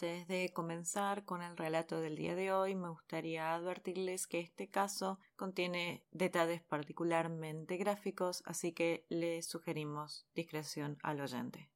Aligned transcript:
Antes 0.00 0.28
de 0.28 0.52
comenzar 0.52 1.24
con 1.24 1.42
el 1.42 1.56
relato 1.56 2.00
del 2.00 2.14
día 2.14 2.36
de 2.36 2.52
hoy, 2.52 2.76
me 2.76 2.88
gustaría 2.88 3.52
advertirles 3.52 4.28
que 4.28 4.38
este 4.38 4.68
caso 4.68 5.18
contiene 5.34 6.04
detalles 6.12 6.62
particularmente 6.62 7.76
gráficos, 7.78 8.44
así 8.46 8.70
que 8.70 9.04
les 9.08 9.46
sugerimos 9.46 10.24
discreción 10.36 10.98
al 11.02 11.20
oyente. 11.20 11.68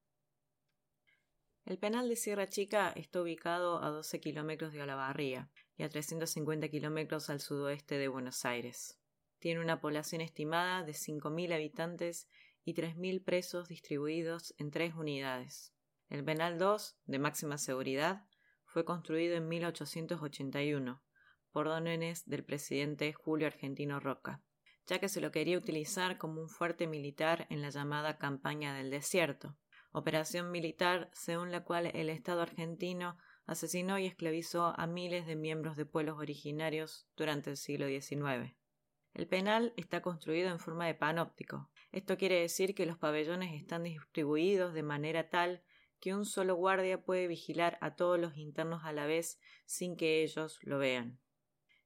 El 1.65 1.79
penal 1.79 2.09
de 2.09 2.15
Sierra 2.15 2.47
Chica 2.47 2.93
está 2.95 3.21
ubicado 3.21 3.83
a 3.83 3.91
12 3.91 4.21
kilómetros 4.21 4.73
de 4.73 4.83
Olavarría 4.83 5.51
y 5.77 5.83
a 5.83 5.89
350 5.89 6.69
kilómetros 6.69 7.29
al 7.29 7.41
sudoeste 7.41 7.99
de 7.99 8.07
Buenos 8.07 8.45
Aires. 8.45 9.01
Tiene 9.41 9.61
una 9.61 9.81
población 9.81 10.21
estimada 10.21 10.85
de 10.85 10.93
5.000 10.93 11.53
habitantes 11.53 12.29
y 12.65 12.75
3.000 12.75 13.25
presos 13.25 13.67
distribuidos 13.67 14.55
en 14.59 14.71
tres 14.71 14.95
unidades. 14.95 15.73
El 16.13 16.23
Penal 16.23 16.59
2, 16.59 16.99
de 17.07 17.19
máxima 17.19 17.57
seguridad, 17.57 18.27
fue 18.67 18.85
construido 18.85 19.35
en 19.35 19.49
1881 19.49 21.03
por 21.53 21.69
órdenes 21.69 22.29
del 22.29 22.45
presidente 22.45 23.15
Julio 23.15 23.47
Argentino 23.47 23.99
Roca, 23.99 24.43
ya 24.87 24.99
que 24.99 25.09
se 25.09 25.23
lo 25.23 25.33
quería 25.33 25.57
utilizar 25.57 26.19
como 26.19 26.43
un 26.43 26.51
fuerte 26.51 26.87
militar 26.87 27.47
en 27.49 27.63
la 27.63 27.71
llamada 27.71 28.19
Campaña 28.19 28.75
del 28.75 28.91
Desierto, 28.91 29.57
operación 29.93 30.51
militar 30.51 31.09
según 31.15 31.51
la 31.51 31.65
cual 31.65 31.87
el 31.87 32.11
Estado 32.11 32.43
argentino 32.43 33.17
asesinó 33.47 33.99
y 33.99 34.05
esclavizó 34.05 34.79
a 34.79 34.87
miles 34.87 35.27
de 35.27 35.37
miembros 35.37 35.79
de 35.79 35.87
pueblos 35.87 36.19
originarios 36.19 37.09
durante 37.17 37.49
el 37.49 37.57
siglo 37.57 37.87
XIX. 37.87 38.55
El 39.15 39.27
penal 39.29 39.73
está 39.79 40.03
construido 40.03 40.51
en 40.51 40.59
forma 40.59 40.87
de 40.87 40.95
panóptico. 40.95 41.71
Esto 41.91 42.19
quiere 42.19 42.39
decir 42.39 42.75
que 42.75 42.85
los 42.85 42.99
pabellones 42.99 43.55
están 43.55 43.85
distribuidos 43.85 44.75
de 44.75 44.83
manera 44.83 45.31
tal 45.31 45.63
que 46.03 46.17
un 46.17 46.25
solo 46.27 46.57
guardia 46.57 47.01
puede 47.01 47.29
vigilar 47.29 47.79
a 47.81 47.95
todos 47.95 48.19
los 48.19 48.37
internos 48.37 48.83
a 48.85 48.93
la 48.93 49.07
vez 49.07 49.39
sin 49.67 49.97
que 49.97 50.25
ellos 50.25 50.59
lo 50.63 50.79
vean. 50.79 51.21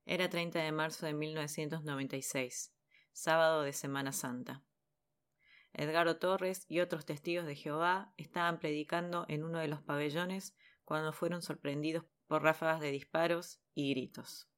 Era 0.07 0.31
30 0.31 0.59
de 0.59 0.73
marzo 0.73 1.05
de 1.05 1.13
1996, 1.13 2.75
sábado 3.13 3.61
de 3.61 3.75
Semana 3.75 4.13
Santa. 4.13 4.65
Edgardo 5.75 6.17
Torres 6.17 6.65
y 6.67 6.81
otros 6.81 7.05
testigos 7.05 7.45
de 7.45 7.57
Jehová 7.57 8.15
estaban 8.17 8.59
predicando 8.59 9.27
en 9.29 9.45
uno 9.45 9.59
de 9.59 9.69
los 9.69 9.83
pabellones 9.83 10.57
cuando 10.87 11.13
fueron 11.13 11.43
sorprendidos 11.43 12.07
por 12.27 12.43
ráfagas 12.43 12.81
de 12.81 12.93
disparos 12.93 13.61
y 13.75 13.91
gritos. 13.91 14.49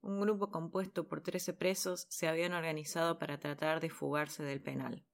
Un 0.00 0.20
grupo 0.20 0.52
compuesto 0.52 1.08
por 1.08 1.20
trece 1.20 1.52
presos 1.52 2.06
se 2.10 2.28
habían 2.28 2.52
organizado 2.52 3.18
para 3.18 3.40
tratar 3.40 3.80
de 3.80 3.90
fugarse 3.90 4.44
del 4.44 4.62
penal. 4.62 5.04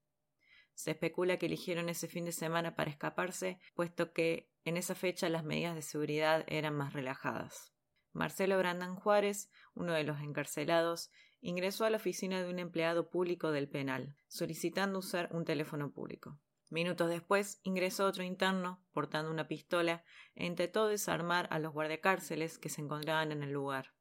Se 0.77 0.91
especula 0.91 1.39
que 1.39 1.47
eligieron 1.47 1.89
ese 1.89 2.07
fin 2.07 2.27
de 2.27 2.33
semana 2.33 2.77
para 2.77 2.91
escaparse, 2.91 3.59
puesto 3.75 4.13
que 4.13 4.53
en 4.65 4.77
esa 4.77 4.95
fecha 4.95 5.31
las 5.31 5.43
medidas 5.43 5.75
de 5.75 5.81
seguridad 5.81 6.45
eran 6.49 6.75
más 6.75 6.93
relajadas. 6.93 7.73
Marcelo 8.13 8.59
Brandán 8.59 8.95
Juárez, 8.95 9.51
uno 9.75 9.95
de 9.95 10.05
los 10.05 10.21
encarcelados, 10.21 11.11
ingresó 11.41 11.87
a 11.87 11.91
la 11.91 11.97
oficina 11.97 12.43
de 12.43 12.51
un 12.51 12.59
empleado 12.59 13.09
público 13.09 13.53
del 13.53 13.71
penal, 13.71 14.17
solicitando 14.29 14.99
usar 14.99 15.31
un 15.33 15.47
teléfono 15.47 15.93
público. 15.93 16.39
Minutos 16.69 17.09
después 17.09 17.59
ingresó 17.63 18.05
otro 18.05 18.23
interno, 18.23 18.85
portando 18.93 19.31
una 19.31 19.49
pistola, 19.49 20.05
e 20.35 20.45
intentó 20.45 20.89
desarmar 20.89 21.49
a 21.51 21.59
los 21.59 21.73
guardiacárceles 21.73 22.59
que 22.59 22.69
se 22.69 22.83
encontraban 22.83 23.33
en 23.33 23.43
el 23.43 23.53
lugar. 23.53 23.95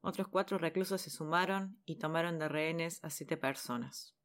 Otros 0.00 0.28
cuatro 0.28 0.56
reclusos 0.56 1.02
se 1.02 1.10
sumaron 1.10 1.78
y 1.84 1.96
tomaron 1.96 2.38
de 2.38 2.48
rehenes 2.48 3.04
a 3.04 3.10
siete 3.10 3.36
personas. 3.36 4.16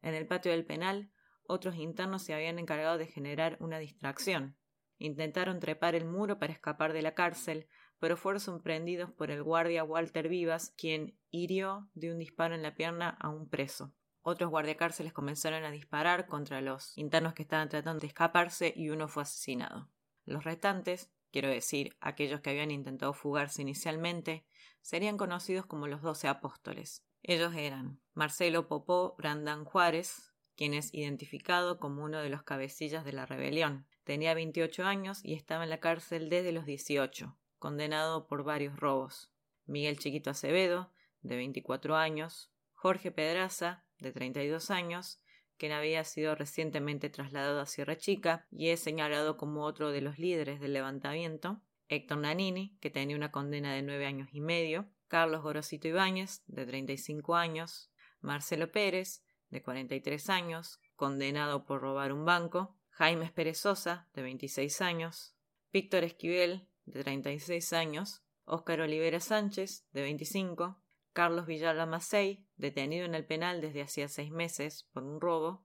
En 0.00 0.14
el 0.14 0.26
patio 0.28 0.52
del 0.52 0.66
penal, 0.66 1.10
otros 1.46 1.76
internos 1.76 2.22
se 2.22 2.34
habían 2.34 2.58
encargado 2.58 2.98
de 2.98 3.06
generar 3.06 3.56
una 3.60 3.78
distracción. 3.78 4.56
Intentaron 4.98 5.60
trepar 5.60 5.94
el 5.94 6.04
muro 6.04 6.38
para 6.38 6.52
escapar 6.52 6.92
de 6.92 7.02
la 7.02 7.14
cárcel, 7.14 7.68
pero 7.98 8.16
fueron 8.16 8.40
sorprendidos 8.40 9.10
por 9.10 9.30
el 9.30 9.42
guardia 9.42 9.84
Walter 9.84 10.28
Vivas, 10.28 10.72
quien 10.76 11.18
hirió 11.30 11.88
de 11.94 12.12
un 12.12 12.18
disparo 12.18 12.54
en 12.54 12.62
la 12.62 12.74
pierna 12.74 13.16
a 13.20 13.28
un 13.28 13.48
preso. 13.48 13.94
Otros 14.22 14.50
guardiacárceles 14.50 15.12
comenzaron 15.12 15.64
a 15.64 15.70
disparar 15.70 16.26
contra 16.26 16.62
los 16.62 16.96
internos 16.96 17.34
que 17.34 17.42
estaban 17.42 17.68
tratando 17.68 18.00
de 18.00 18.06
escaparse 18.06 18.72
y 18.74 18.88
uno 18.88 19.08
fue 19.08 19.24
asesinado. 19.24 19.90
Los 20.24 20.44
restantes, 20.44 21.10
quiero 21.30 21.48
decir, 21.48 21.96
aquellos 22.00 22.40
que 22.40 22.50
habían 22.50 22.70
intentado 22.70 23.12
fugarse 23.12 23.60
inicialmente, 23.60 24.46
serían 24.80 25.18
conocidos 25.18 25.66
como 25.66 25.88
los 25.88 26.00
doce 26.00 26.28
apóstoles. 26.28 27.04
Ellos 27.22 27.54
eran 27.54 28.00
Marcelo 28.12 28.68
Popó 28.68 29.14
Brandán 29.16 29.64
Juárez, 29.64 30.33
quien 30.56 30.74
es 30.74 30.92
identificado 30.94 31.78
como 31.78 32.04
uno 32.04 32.20
de 32.20 32.28
los 32.28 32.42
cabecillas 32.42 33.04
de 33.04 33.12
la 33.12 33.26
rebelión. 33.26 33.86
Tenía 34.04 34.34
28 34.34 34.84
años 34.84 35.24
y 35.24 35.34
estaba 35.34 35.64
en 35.64 35.70
la 35.70 35.80
cárcel 35.80 36.28
desde 36.28 36.52
los 36.52 36.66
18, 36.66 37.36
condenado 37.58 38.26
por 38.26 38.44
varios 38.44 38.78
robos. 38.78 39.30
Miguel 39.66 39.98
Chiquito 39.98 40.30
Acevedo, 40.30 40.92
de 41.22 41.36
24 41.36 41.96
años, 41.96 42.52
Jorge 42.74 43.10
Pedraza, 43.10 43.84
de 43.98 44.12
32 44.12 44.70
años, 44.70 45.20
quien 45.56 45.72
había 45.72 46.04
sido 46.04 46.34
recientemente 46.34 47.08
trasladado 47.08 47.60
a 47.60 47.66
Sierra 47.66 47.96
Chica 47.96 48.46
y 48.50 48.68
es 48.68 48.80
señalado 48.80 49.36
como 49.36 49.64
otro 49.64 49.90
de 49.90 50.00
los 50.00 50.18
líderes 50.18 50.60
del 50.60 50.74
levantamiento, 50.74 51.62
Héctor 51.88 52.18
Nanini, 52.18 52.76
que 52.80 52.90
tenía 52.90 53.16
una 53.16 53.30
condena 53.30 53.72
de 53.72 53.82
nueve 53.82 54.06
años 54.06 54.28
y 54.32 54.40
medio, 54.40 54.90
Carlos 55.08 55.42
Gorosito 55.42 55.88
Ibáñez, 55.88 56.42
de 56.46 56.66
35 56.66 57.36
años, 57.36 57.90
Marcelo 58.20 58.72
Pérez, 58.72 59.23
de 59.54 59.62
43 59.62 60.30
años, 60.30 60.80
condenado 60.96 61.64
por 61.64 61.80
robar 61.80 62.12
un 62.12 62.24
banco, 62.24 62.76
Jaime 62.90 63.30
Perezosa, 63.30 64.08
de 64.12 64.22
26 64.22 64.80
años, 64.80 65.36
Víctor 65.72 66.02
Esquivel, 66.02 66.66
de 66.86 67.04
36 67.04 67.72
años, 67.72 68.24
Óscar 68.46 68.80
Olivera 68.80 69.20
Sánchez, 69.20 69.86
de 69.92 70.02
25, 70.02 70.82
Carlos 71.12 71.46
Villalba 71.46 71.86
Macei, 71.86 72.44
detenido 72.56 73.04
en 73.04 73.14
el 73.14 73.24
penal 73.24 73.60
desde 73.60 73.82
hacía 73.82 74.08
seis 74.08 74.32
meses 74.32 74.88
por 74.92 75.04
un 75.04 75.20
robo, 75.20 75.64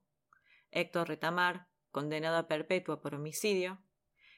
Héctor 0.70 1.08
Retamar, 1.08 1.68
condenado 1.90 2.38
a 2.38 2.48
perpetua 2.48 3.02
por 3.02 3.16
homicidio, 3.16 3.82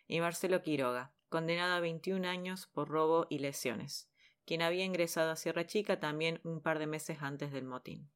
y 0.07 0.21
Marcelo 0.21 0.61
Quiroga, 0.61 1.13
condenado 1.27 1.73
a 1.73 1.81
21 1.81 2.25
años 2.25 2.67
por 2.67 2.87
robo 2.87 3.27
y 3.29 3.39
lesiones, 3.39 4.09
quien 4.45 4.61
había 4.61 4.85
ingresado 4.85 5.31
a 5.31 5.35
Sierra 5.35 5.67
Chica 5.67 5.99
también 5.99 6.39
un 6.45 6.61
par 6.61 6.79
de 6.79 6.87
meses 6.87 7.17
antes 7.21 7.51
del 7.51 7.65
motín 7.65 8.09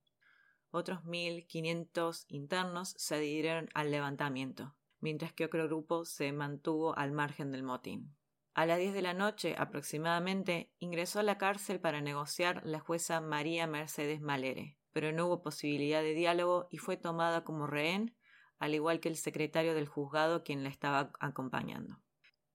otros 0.75 1.03
1.500 1.03 2.25
internos 2.27 2.93
se 2.97 3.15
adhirieron 3.15 3.69
al 3.73 3.91
levantamiento, 3.91 4.75
mientras 4.99 5.33
que 5.33 5.45
otro 5.45 5.65
grupo 5.65 6.05
se 6.05 6.31
mantuvo 6.31 6.97
al 6.97 7.11
margen 7.11 7.51
del 7.51 7.63
motín. 7.63 8.15
A 8.53 8.65
las 8.65 8.79
10 8.79 8.93
de 8.93 9.01
la 9.01 9.13
noche 9.13 9.55
aproximadamente 9.57 10.71
ingresó 10.79 11.19
a 11.19 11.23
la 11.23 11.37
cárcel 11.37 11.79
para 11.79 12.01
negociar 12.01 12.61
la 12.65 12.79
jueza 12.79 13.19
María 13.19 13.67
Mercedes 13.67 14.21
Malere, 14.21 14.77
pero 14.91 15.11
no 15.11 15.27
hubo 15.27 15.41
posibilidad 15.41 16.01
de 16.01 16.13
diálogo 16.13 16.67
y 16.71 16.77
fue 16.77 16.95
tomada 16.95 17.43
como 17.43 17.67
rehén, 17.67 18.15
al 18.59 18.73
igual 18.73 18.99
que 18.99 19.09
el 19.09 19.17
secretario 19.17 19.73
del 19.73 19.87
juzgado 19.87 20.43
quien 20.43 20.63
la 20.63 20.69
estaba 20.69 21.11
acompañando. 21.19 21.99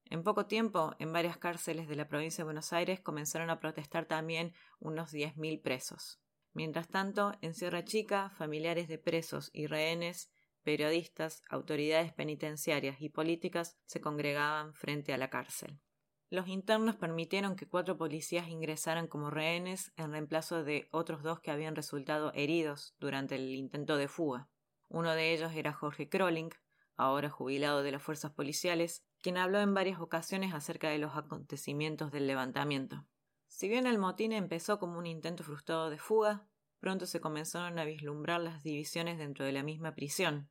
En 0.07 0.25
poco 0.25 0.47
tiempo, 0.47 0.95
en 0.99 1.13
varias 1.13 1.37
cárceles 1.37 1.87
de 1.87 1.97
la 1.97 2.09
provincia 2.09 2.43
de 2.43 2.47
Buenos 2.47 2.73
Aires 2.73 3.01
comenzaron 3.01 3.49
a 3.49 3.61
protestar 3.61 4.07
también 4.07 4.55
unos 4.79 5.13
10.000 5.13 5.63
presos. 5.63 6.21
Mientras 6.53 6.89
tanto, 6.89 7.33
en 7.41 7.55
Sierra 7.55 7.85
Chica, 7.85 8.31
familiares 8.31 8.89
de 8.89 8.99
presos 8.99 9.51
y 9.53 9.67
rehenes 9.67 10.31
periodistas, 10.63 11.43
autoridades 11.49 12.13
penitenciarias 12.13 13.01
y 13.01 13.09
políticas 13.09 13.79
se 13.87 14.01
congregaban 14.01 14.75
frente 14.75 15.13
a 15.13 15.19
la 15.19 15.31
cárcel. 15.31 15.81
Los 16.29 16.47
internos 16.47 16.97
permitieron 16.97 17.57
que 17.57 17.67
cuatro 17.67 17.97
policías 17.97 18.49
ingresaran 18.49 19.09
como 19.09 19.31
rehenes 19.31 19.93
en 19.97 20.13
reemplazo 20.13 20.63
de 20.63 20.89
otros 20.93 21.23
dos 21.23 21.41
que 21.41 21.51
habían 21.51 21.75
resultado 21.75 22.33
heridos 22.35 22.95
durante 23.01 23.35
el 23.35 23.55
intento 23.55 23.97
de 23.97 24.07
fuga. 24.07 24.49
Uno 24.89 25.13
de 25.13 25.33
ellos 25.33 25.53
era 25.55 25.73
Jorge 25.73 26.09
Crolling, 26.09 26.51
ahora 26.97 27.31
jubilado 27.31 27.83
de 27.83 27.93
las 27.93 28.03
fuerzas 28.03 28.33
policiales, 28.33 29.03
quien 29.23 29.39
habló 29.39 29.61
en 29.61 29.75
varias 29.75 30.01
ocasiones 30.01 30.55
acerca 30.55 30.91
de 30.91 30.99
los 30.99 31.17
acontecimientos 31.17 32.13
del 32.13 32.27
levantamiento. 32.27 33.07
Si 33.51 33.69
bien 33.69 33.87
el 33.87 33.99
motín 33.99 34.33
empezó 34.33 34.79
como 34.79 34.97
un 34.99 35.07
intento 35.07 35.43
frustrado 35.43 35.91
de 35.91 35.99
fuga, 35.99 36.47
pronto 36.79 37.05
se 37.05 37.21
comenzaron 37.21 37.79
a 37.79 37.85
vislumbrar 37.85 38.41
las 38.41 38.63
divisiones 38.63 39.19
dentro 39.19 39.45
de 39.45 39.53
la 39.53 39.65
misma 39.65 39.95
prisión. 39.95 40.49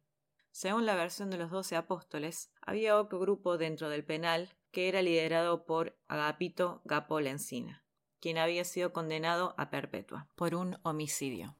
Según 0.51 0.85
la 0.85 0.95
versión 0.95 1.29
de 1.31 1.37
los 1.37 1.49
doce 1.49 1.77
apóstoles, 1.77 2.51
había 2.61 2.99
otro 2.99 3.17
grupo 3.17 3.57
dentro 3.57 3.89
del 3.89 4.03
penal 4.03 4.53
que 4.71 4.89
era 4.89 5.01
liderado 5.01 5.65
por 5.65 5.97
Agapito 6.07 6.81
Gapo 6.83 7.19
Encina, 7.21 7.83
quien 8.19 8.37
había 8.37 8.65
sido 8.65 8.91
condenado 8.91 9.55
a 9.57 9.69
perpetua 9.69 10.27
por 10.35 10.53
un 10.53 10.77
homicidio. 10.83 11.55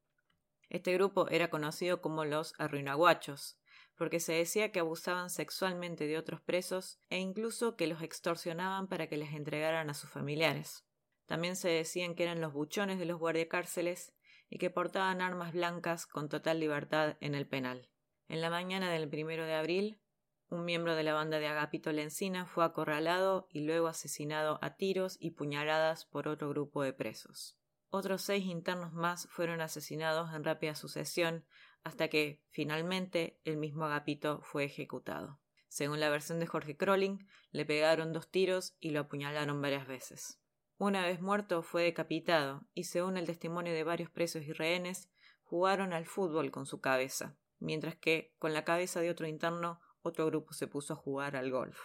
Este 0.68 0.94
grupo 0.94 1.30
era 1.30 1.50
conocido 1.50 2.02
como 2.02 2.26
los 2.26 2.54
arruinaguachos, 2.60 3.58
porque 3.96 4.20
se 4.20 4.34
decía 4.34 4.72
que 4.72 4.82
abusaban 4.82 5.30
sexualmente 5.30 6.06
de 6.06 6.18
otros 6.18 6.42
presos 6.42 7.00
e 7.10 7.18
incluso 7.18 7.76
que 7.76 7.88
los 7.88 8.04
extorsionaban 8.04 8.88
para 8.88 9.08
que 9.08 9.18
les 9.18 9.34
entregaran 9.34 9.90
a 9.90 9.94
sus 9.94 10.10
familiares. 10.10 10.84
También 11.30 11.56
se 11.56 11.70
decían 11.70 12.16
que 12.16 12.24
eran 12.24 12.42
los 12.42 12.54
buchones 12.54 12.98
de 12.98 13.06
los 13.06 13.20
guardiacárceles 13.20 14.16
y 14.50 14.58
que 14.58 14.72
portaban 14.72 15.22
armas 15.22 15.54
blancas 15.54 16.08
con 16.08 16.28
total 16.28 16.60
libertad 16.60 17.18
en 17.22 17.36
el 17.36 17.46
penal. 17.46 17.88
En 18.28 18.42
la 18.42 18.50
mañana 18.50 18.90
del 18.90 19.08
primero 19.08 19.46
de 19.46 19.54
abril, 19.54 20.02
un 20.50 20.66
miembro 20.66 20.96
de 20.96 21.04
la 21.04 21.14
banda 21.14 21.38
de 21.38 21.46
Agapito 21.46 21.92
Lencina 21.92 22.48
fue 22.48 22.66
acorralado 22.66 23.48
y 23.52 23.60
luego 23.60 23.86
asesinado 23.86 24.58
a 24.64 24.76
tiros 24.76 25.18
y 25.20 25.30
puñaladas 25.30 26.06
por 26.06 26.28
otro 26.28 26.50
grupo 26.50 26.82
de 26.82 26.94
presos. 26.94 27.60
Otros 27.92 28.24
seis 28.24 28.46
internos 28.46 28.92
más 28.92 29.28
fueron 29.30 29.62
asesinados 29.62 30.34
en 30.34 30.44
rápida 30.44 30.74
sucesión 30.74 31.46
hasta 31.84 32.08
que, 32.08 32.42
finalmente, 32.50 33.40
el 33.44 33.58
mismo 33.58 33.86
Agapito 33.86 34.42
fue 34.42 34.64
ejecutado. 34.64 35.40
Según 35.68 36.00
la 36.00 36.10
versión 36.10 36.40
de 36.40 36.48
Jorge 36.48 36.76
Crolling, 36.76 37.28
le 37.52 37.68
pegaron 37.68 38.14
dos 38.14 38.32
tiros 38.32 38.74
y 38.80 38.90
lo 38.90 39.02
apuñalaron 39.02 39.62
varias 39.62 39.86
veces. 39.86 40.39
Una 40.80 41.04
vez 41.04 41.20
muerto 41.20 41.62
fue 41.62 41.84
decapitado 41.84 42.66
y, 42.74 42.86
según 42.86 43.18
el 43.18 43.26
testimonio 43.26 43.74
de 43.74 43.84
varios 43.84 44.10
presos 44.10 44.44
y 44.44 44.54
rehenes, 44.54 45.10
jugaron 45.44 45.92
al 45.92 46.06
fútbol 46.06 46.52
con 46.52 46.66
su 46.66 46.80
cabeza, 46.80 47.36
mientras 47.60 47.98
que, 47.98 48.34
con 48.40 48.54
la 48.54 48.64
cabeza 48.64 49.02
de 49.02 49.10
otro 49.10 49.28
interno, 49.28 49.82
otro 50.04 50.26
grupo 50.28 50.54
se 50.54 50.68
puso 50.68 50.94
a 50.94 50.96
jugar 50.96 51.36
al 51.36 51.52
golf. 51.52 51.78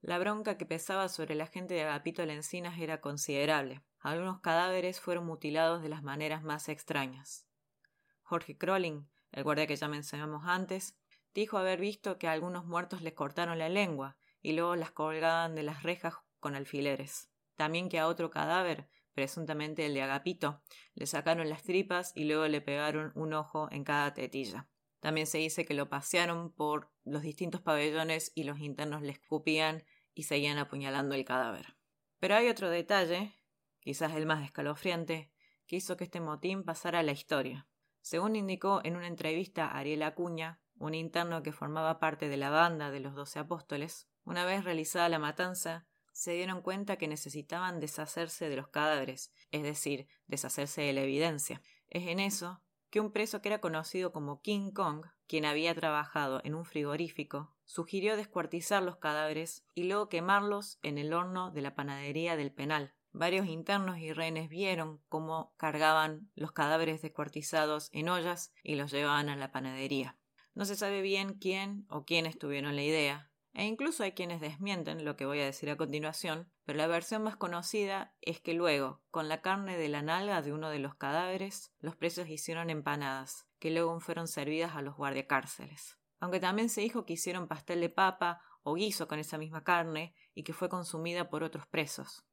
La 0.00 0.18
bronca 0.18 0.58
que 0.58 0.66
pesaba 0.66 1.08
sobre 1.08 1.36
la 1.36 1.46
gente 1.46 1.74
de 1.74 1.84
Agapito 1.84 2.26
Lencinas 2.26 2.76
era 2.80 3.00
considerable. 3.00 3.84
Algunos 4.00 4.40
cadáveres 4.40 5.00
fueron 5.00 5.26
mutilados 5.26 5.80
de 5.80 5.90
las 5.90 6.02
maneras 6.02 6.42
más 6.42 6.68
extrañas. 6.68 7.46
Jorge 8.24 8.58
Crolling, 8.58 9.08
el 9.30 9.44
guardia 9.44 9.68
que 9.68 9.76
ya 9.76 9.86
mencionamos 9.86 10.42
antes, 10.44 10.98
dijo 11.34 11.56
haber 11.56 11.78
visto 11.78 12.18
que 12.18 12.26
a 12.26 12.32
algunos 12.32 12.64
muertos 12.66 13.00
les 13.00 13.14
cortaron 13.14 13.60
la 13.60 13.68
lengua 13.68 14.16
y 14.42 14.54
luego 14.54 14.74
las 14.74 14.90
colgaban 14.90 15.54
de 15.54 15.62
las 15.62 15.84
rejas 15.84 16.14
con 16.40 16.56
alfileres. 16.56 17.30
También 17.56 17.88
que 17.88 17.98
a 17.98 18.08
otro 18.08 18.30
cadáver, 18.30 18.88
presuntamente 19.14 19.86
el 19.86 19.94
de 19.94 20.02
Agapito, 20.02 20.62
le 20.94 21.06
sacaron 21.06 21.48
las 21.48 21.62
tripas 21.62 22.12
y 22.14 22.24
luego 22.24 22.48
le 22.48 22.60
pegaron 22.60 23.12
un 23.14 23.32
ojo 23.32 23.68
en 23.70 23.84
cada 23.84 24.12
tetilla. 24.14 24.68
También 25.00 25.26
se 25.26 25.38
dice 25.38 25.64
que 25.64 25.74
lo 25.74 25.88
pasearon 25.88 26.50
por 26.50 26.90
los 27.04 27.22
distintos 27.22 27.60
pabellones 27.60 28.32
y 28.34 28.44
los 28.44 28.60
internos 28.60 29.02
le 29.02 29.12
escupían 29.12 29.84
y 30.14 30.22
seguían 30.22 30.58
apuñalando 30.58 31.14
el 31.14 31.24
cadáver. 31.24 31.76
Pero 32.18 32.36
hay 32.36 32.48
otro 32.48 32.70
detalle, 32.70 33.34
quizás 33.80 34.14
el 34.14 34.26
más 34.26 34.44
escalofriante, 34.44 35.30
que 35.66 35.76
hizo 35.76 35.96
que 35.96 36.04
este 36.04 36.20
motín 36.20 36.64
pasara 36.64 37.00
a 37.00 37.02
la 37.02 37.12
historia. 37.12 37.68
Según 38.00 38.36
indicó 38.36 38.80
en 38.84 38.96
una 38.96 39.06
entrevista 39.06 39.66
a 39.66 39.78
Ariel 39.78 40.02
Acuña, 40.02 40.60
un 40.78 40.94
interno 40.94 41.42
que 41.42 41.52
formaba 41.52 41.98
parte 41.98 42.28
de 42.28 42.36
la 42.36 42.50
banda 42.50 42.90
de 42.90 43.00
los 43.00 43.14
doce 43.14 43.38
apóstoles, 43.38 44.08
una 44.24 44.44
vez 44.44 44.64
realizada 44.64 45.08
la 45.08 45.18
matanza, 45.18 45.86
se 46.14 46.32
dieron 46.32 46.62
cuenta 46.62 46.96
que 46.96 47.08
necesitaban 47.08 47.80
deshacerse 47.80 48.48
de 48.48 48.56
los 48.56 48.68
cadáveres, 48.68 49.30
es 49.50 49.62
decir, 49.62 50.08
deshacerse 50.26 50.80
de 50.80 50.94
la 50.94 51.02
evidencia. 51.02 51.60
Es 51.88 52.06
en 52.06 52.20
eso 52.20 52.62
que 52.88 53.00
un 53.00 53.12
preso 53.12 53.42
que 53.42 53.50
era 53.50 53.60
conocido 53.60 54.12
como 54.12 54.40
King 54.40 54.70
Kong, 54.70 55.04
quien 55.26 55.44
había 55.44 55.74
trabajado 55.74 56.40
en 56.44 56.54
un 56.54 56.64
frigorífico, 56.64 57.54
sugirió 57.66 58.16
descuartizar 58.16 58.82
los 58.82 58.96
cadáveres 58.96 59.66
y 59.74 59.84
luego 59.84 60.08
quemarlos 60.08 60.78
en 60.82 60.96
el 60.96 61.12
horno 61.12 61.50
de 61.50 61.60
la 61.60 61.74
panadería 61.74 62.36
del 62.36 62.52
penal, 62.52 62.94
Varios 63.16 63.46
internos 63.46 63.98
y 63.98 64.12
rehenes 64.12 64.48
vieron 64.48 65.00
cómo 65.08 65.54
cargaban 65.56 66.32
los 66.34 66.50
cadáveres 66.50 67.00
descuartizados 67.00 67.88
en 67.92 68.08
ollas 68.08 68.52
y 68.64 68.74
los 68.74 68.90
llevaban 68.90 69.28
a 69.28 69.36
la 69.36 69.52
panadería. 69.52 70.18
No 70.54 70.64
se 70.64 70.74
sabe 70.74 71.00
bien 71.00 71.34
quién 71.34 71.86
o 71.88 72.04
quiénes 72.04 72.36
tuvieron 72.36 72.74
la 72.74 72.82
idea, 72.82 73.30
e 73.54 73.64
incluso 73.64 74.02
hay 74.02 74.12
quienes 74.12 74.40
desmienten 74.40 75.04
lo 75.04 75.16
que 75.16 75.26
voy 75.26 75.40
a 75.40 75.44
decir 75.44 75.70
a 75.70 75.76
continuación, 75.76 76.50
pero 76.64 76.76
la 76.76 76.88
versión 76.88 77.22
más 77.22 77.36
conocida 77.36 78.14
es 78.20 78.40
que 78.40 78.52
luego, 78.52 79.00
con 79.12 79.28
la 79.28 79.42
carne 79.42 79.76
de 79.76 79.88
la 79.88 80.02
nalga 80.02 80.42
de 80.42 80.52
uno 80.52 80.70
de 80.70 80.80
los 80.80 80.96
cadáveres, 80.96 81.72
los 81.78 81.94
presos 81.94 82.28
hicieron 82.28 82.68
empanadas, 82.68 83.46
que 83.60 83.70
luego 83.70 83.98
fueron 84.00 84.26
servidas 84.26 84.74
a 84.74 84.82
los 84.82 84.96
guardiacárceles. 84.96 85.98
Aunque 86.18 86.40
también 86.40 86.68
se 86.68 86.80
dijo 86.80 87.06
que 87.06 87.12
hicieron 87.12 87.46
pastel 87.46 87.80
de 87.80 87.90
papa 87.90 88.42
o 88.64 88.74
guiso 88.74 89.06
con 89.06 89.20
esa 89.20 89.38
misma 89.38 89.62
carne 89.62 90.14
y 90.34 90.42
que 90.42 90.52
fue 90.52 90.68
consumida 90.68 91.30
por 91.30 91.44
otros 91.44 91.66
presos. 91.66 92.24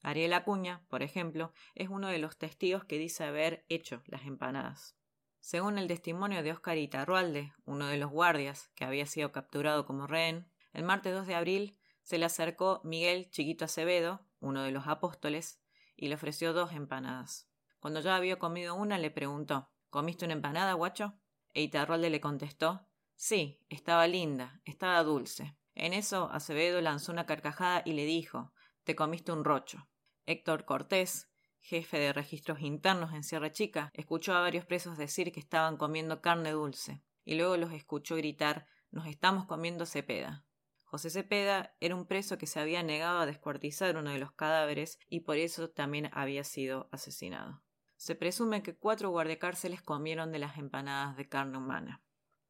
Ariel 0.00 0.32
Acuña, 0.32 0.84
por 0.88 1.02
ejemplo, 1.02 1.52
es 1.74 1.88
uno 1.88 2.08
de 2.08 2.18
los 2.18 2.38
testigos 2.38 2.84
que 2.84 2.98
dice 2.98 3.24
haber 3.24 3.66
hecho 3.68 4.02
las 4.06 4.22
empanadas. 4.24 4.96
Según 5.40 5.76
el 5.76 5.88
testimonio 5.88 6.42
de 6.42 6.52
Oscar 6.52 6.78
Itarrualde, 6.78 7.52
uno 7.64 7.86
de 7.86 7.98
los 7.98 8.10
guardias 8.10 8.70
que 8.74 8.84
había 8.84 9.06
sido 9.06 9.32
capturado 9.32 9.86
como 9.86 10.06
rehén, 10.06 10.51
el 10.72 10.84
martes 10.84 11.14
2 11.14 11.26
de 11.26 11.34
abril 11.34 11.78
se 12.02 12.18
le 12.18 12.24
acercó 12.24 12.80
Miguel 12.84 13.30
Chiquito 13.30 13.64
Acevedo, 13.64 14.26
uno 14.40 14.62
de 14.62 14.72
los 14.72 14.86
apóstoles, 14.86 15.60
y 15.96 16.08
le 16.08 16.16
ofreció 16.16 16.52
dos 16.52 16.72
empanadas. 16.72 17.48
Cuando 17.78 18.00
ya 18.00 18.16
había 18.16 18.38
comido 18.38 18.74
una, 18.74 18.98
le 18.98 19.10
preguntó 19.10 19.70
¿Comiste 19.90 20.24
una 20.24 20.34
empanada, 20.34 20.72
guacho? 20.72 21.14
E 21.52 21.62
Itarrualde 21.62 22.10
le 22.10 22.20
contestó 22.20 22.88
Sí, 23.14 23.60
estaba 23.68 24.06
linda, 24.06 24.60
estaba 24.64 25.02
dulce. 25.02 25.56
En 25.74 25.92
eso 25.92 26.30
Acevedo 26.32 26.80
lanzó 26.80 27.12
una 27.12 27.26
carcajada 27.26 27.82
y 27.84 27.92
le 27.92 28.04
dijo 28.04 28.52
Te 28.84 28.96
comiste 28.96 29.32
un 29.32 29.44
rocho. 29.44 29.88
Héctor 30.26 30.64
Cortés, 30.64 31.30
jefe 31.60 31.98
de 31.98 32.12
registros 32.12 32.60
internos 32.60 33.12
en 33.12 33.22
Sierra 33.22 33.52
Chica, 33.52 33.90
escuchó 33.94 34.34
a 34.34 34.40
varios 34.40 34.64
presos 34.66 34.96
decir 34.96 35.30
que 35.32 35.40
estaban 35.40 35.76
comiendo 35.76 36.20
carne 36.20 36.52
dulce, 36.52 37.02
y 37.24 37.34
luego 37.34 37.56
los 37.56 37.72
escuchó 37.72 38.16
gritar 38.16 38.66
Nos 38.90 39.06
estamos 39.06 39.46
comiendo 39.46 39.86
Cepeda. 39.86 40.44
José 40.92 41.08
Cepeda 41.08 41.74
era 41.80 41.96
un 41.96 42.04
preso 42.04 42.36
que 42.36 42.46
se 42.46 42.60
había 42.60 42.82
negado 42.82 43.20
a 43.20 43.24
descuartizar 43.24 43.96
uno 43.96 44.10
de 44.10 44.18
los 44.18 44.32
cadáveres 44.32 44.98
y 45.08 45.20
por 45.20 45.38
eso 45.38 45.70
también 45.70 46.10
había 46.12 46.44
sido 46.44 46.90
asesinado. 46.92 47.62
Se 47.96 48.14
presume 48.14 48.62
que 48.62 48.76
cuatro 48.76 49.08
guardiacárceles 49.08 49.80
comieron 49.80 50.32
de 50.32 50.38
las 50.38 50.58
empanadas 50.58 51.16
de 51.16 51.30
carne 51.30 51.56
humana. 51.56 52.02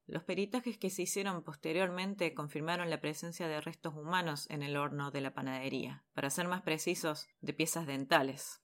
Los 0.07 0.25
peritajes 0.25 0.77
que 0.77 0.91
se 0.91 1.03
hicieron 1.03 1.45
posteriormente 1.45 2.35
confirmaron 2.35 2.91
la 2.91 3.01
presencia 3.01 3.47
de 3.47 3.61
restos 3.61 3.95
humanos 3.95 4.51
en 4.51 4.65
el 4.65 4.77
horno 4.77 5.13
de 5.13 5.21
la 5.21 5.35
panadería, 5.35 6.05
para 6.13 6.29
ser 6.29 6.49
más 6.49 6.63
precisos, 6.63 7.29
de 7.43 7.53
piezas 7.53 7.87
dentales. 7.87 8.61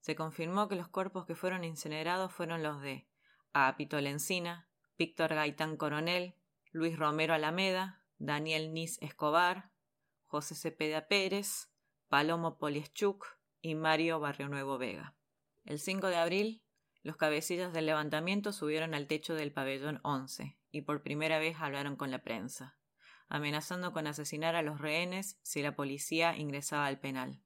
Se 0.00 0.16
confirmó 0.16 0.68
que 0.68 0.76
los 0.76 0.88
cuerpos 0.88 1.26
que 1.26 1.34
fueron 1.34 1.64
incinerados 1.64 2.32
fueron 2.32 2.62
los 2.62 2.80
de 2.80 3.06
Apito 3.52 4.00
Lencina, 4.00 4.70
Víctor 4.96 5.34
Gaitán 5.34 5.76
Coronel, 5.76 6.34
Luis 6.72 6.98
Romero 6.98 7.34
Alameda, 7.34 7.97
Daniel 8.18 8.72
Nis 8.72 8.98
Escobar, 9.00 9.70
José 10.26 10.54
Cepeda 10.54 11.06
Pérez, 11.08 11.70
Palomo 12.08 12.58
Polieschuk 12.58 13.26
y 13.62 13.74
Mario 13.74 14.20
Barrio 14.20 14.48
Nuevo 14.48 14.78
Vega. 14.78 15.14
El 15.64 15.78
5 15.78 16.08
de 16.08 16.16
abril, 16.16 16.62
los 17.02 17.16
cabecillas 17.16 17.72
del 17.72 17.86
levantamiento 17.86 18.52
subieron 18.52 18.94
al 18.94 19.06
techo 19.06 19.34
del 19.34 19.52
pabellón 19.52 20.00
11 20.02 20.58
y 20.70 20.82
por 20.82 21.02
primera 21.02 21.38
vez 21.38 21.56
hablaron 21.60 21.96
con 21.96 22.10
la 22.10 22.22
prensa, 22.22 22.76
amenazando 23.28 23.92
con 23.92 24.06
asesinar 24.06 24.56
a 24.56 24.62
los 24.62 24.80
rehenes 24.80 25.38
si 25.42 25.62
la 25.62 25.76
policía 25.76 26.36
ingresaba 26.36 26.86
al 26.86 26.98
penal. 26.98 27.42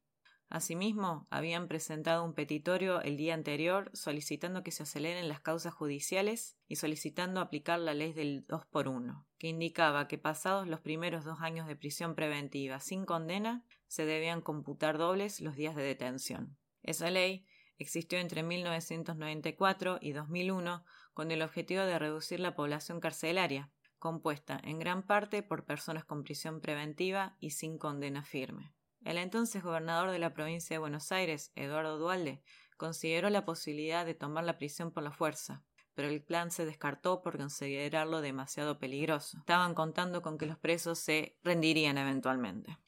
Asimismo, 0.52 1.26
habían 1.30 1.66
presentado 1.66 2.22
un 2.22 2.34
petitorio 2.34 3.00
el 3.00 3.16
día 3.16 3.32
anterior 3.32 3.90
solicitando 3.94 4.62
que 4.62 4.70
se 4.70 4.82
aceleren 4.82 5.30
las 5.30 5.40
causas 5.40 5.72
judiciales 5.72 6.58
y 6.68 6.76
solicitando 6.76 7.40
aplicar 7.40 7.80
la 7.80 7.94
ley 7.94 8.12
del 8.12 8.44
dos 8.46 8.66
por 8.66 8.86
uno, 8.86 9.26
que 9.38 9.48
indicaba 9.48 10.08
que 10.08 10.18
pasados 10.18 10.68
los 10.68 10.80
primeros 10.80 11.24
dos 11.24 11.40
años 11.40 11.66
de 11.66 11.74
prisión 11.74 12.14
preventiva 12.14 12.80
sin 12.80 13.06
condena, 13.06 13.64
se 13.86 14.04
debían 14.04 14.42
computar 14.42 14.98
dobles 14.98 15.40
los 15.40 15.56
días 15.56 15.74
de 15.74 15.84
detención. 15.84 16.58
Esa 16.82 17.10
ley 17.10 17.46
existió 17.78 18.18
entre 18.18 18.42
1994 18.42 20.00
y 20.02 20.12
2001 20.12 20.84
con 21.14 21.30
el 21.30 21.40
objetivo 21.40 21.84
de 21.84 21.98
reducir 21.98 22.40
la 22.40 22.54
población 22.54 23.00
carcelaria, 23.00 23.70
compuesta 23.98 24.60
en 24.62 24.78
gran 24.78 25.06
parte 25.06 25.42
por 25.42 25.64
personas 25.64 26.04
con 26.04 26.24
prisión 26.24 26.60
preventiva 26.60 27.38
y 27.40 27.52
sin 27.52 27.78
condena 27.78 28.22
firme. 28.22 28.74
El 29.04 29.18
entonces 29.18 29.64
gobernador 29.64 30.10
de 30.10 30.20
la 30.20 30.32
provincia 30.32 30.74
de 30.74 30.78
Buenos 30.78 31.10
Aires, 31.10 31.50
Eduardo 31.56 31.98
Dualde, 31.98 32.40
consideró 32.76 33.30
la 33.30 33.44
posibilidad 33.44 34.06
de 34.06 34.14
tomar 34.14 34.44
la 34.44 34.58
prisión 34.58 34.92
por 34.92 35.02
la 35.02 35.10
fuerza, 35.10 35.64
pero 35.94 36.08
el 36.08 36.22
plan 36.22 36.50
se 36.52 36.64
descartó 36.64 37.20
por 37.20 37.36
considerarlo 37.36 38.20
demasiado 38.20 38.78
peligroso. 38.78 39.38
Estaban 39.38 39.74
contando 39.74 40.22
con 40.22 40.38
que 40.38 40.46
los 40.46 40.58
presos 40.58 41.00
se 41.00 41.36
rendirían 41.42 41.98
eventualmente. 41.98 42.78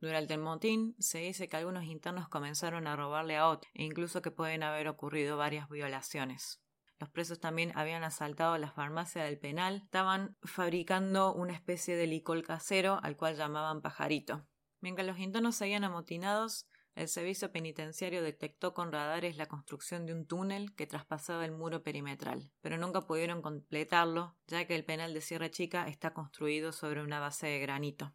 Durante 0.00 0.34
el 0.34 0.40
motín 0.40 0.94
se 1.00 1.18
dice 1.18 1.48
que 1.48 1.56
algunos 1.56 1.84
internos 1.84 2.28
comenzaron 2.28 2.86
a 2.86 2.94
robarle 2.94 3.36
a 3.36 3.48
otros 3.48 3.70
e 3.74 3.82
incluso 3.82 4.22
que 4.22 4.30
pueden 4.30 4.62
haber 4.62 4.86
ocurrido 4.86 5.36
varias 5.36 5.68
violaciones. 5.68 6.62
Los 6.98 7.10
presos 7.10 7.40
también 7.40 7.72
habían 7.74 8.04
asaltado 8.04 8.56
la 8.56 8.70
farmacia 8.70 9.24
del 9.24 9.38
penal, 9.38 9.82
estaban 9.84 10.36
fabricando 10.42 11.34
una 11.34 11.54
especie 11.54 11.96
de 11.96 12.06
licol 12.06 12.42
casero 12.42 13.00
al 13.02 13.16
cual 13.16 13.36
llamaban 13.36 13.82
pajarito. 13.82 14.46
Mientras 14.80 15.06
los 15.06 15.18
internos 15.18 15.56
seguían 15.56 15.84
amotinados, 15.84 16.66
el 16.94 17.08
servicio 17.08 17.52
penitenciario 17.52 18.22
detectó 18.22 18.72
con 18.72 18.90
radares 18.90 19.36
la 19.36 19.46
construcción 19.46 20.06
de 20.06 20.14
un 20.14 20.26
túnel 20.26 20.74
que 20.74 20.86
traspasaba 20.86 21.44
el 21.44 21.52
muro 21.52 21.82
perimetral, 21.82 22.50
pero 22.62 22.78
nunca 22.78 23.02
pudieron 23.02 23.42
completarlo, 23.42 24.36
ya 24.46 24.66
que 24.66 24.74
el 24.74 24.84
penal 24.84 25.12
de 25.12 25.20
Sierra 25.20 25.50
Chica 25.50 25.88
está 25.88 26.14
construido 26.14 26.72
sobre 26.72 27.02
una 27.02 27.20
base 27.20 27.46
de 27.48 27.60
granito. 27.60 28.14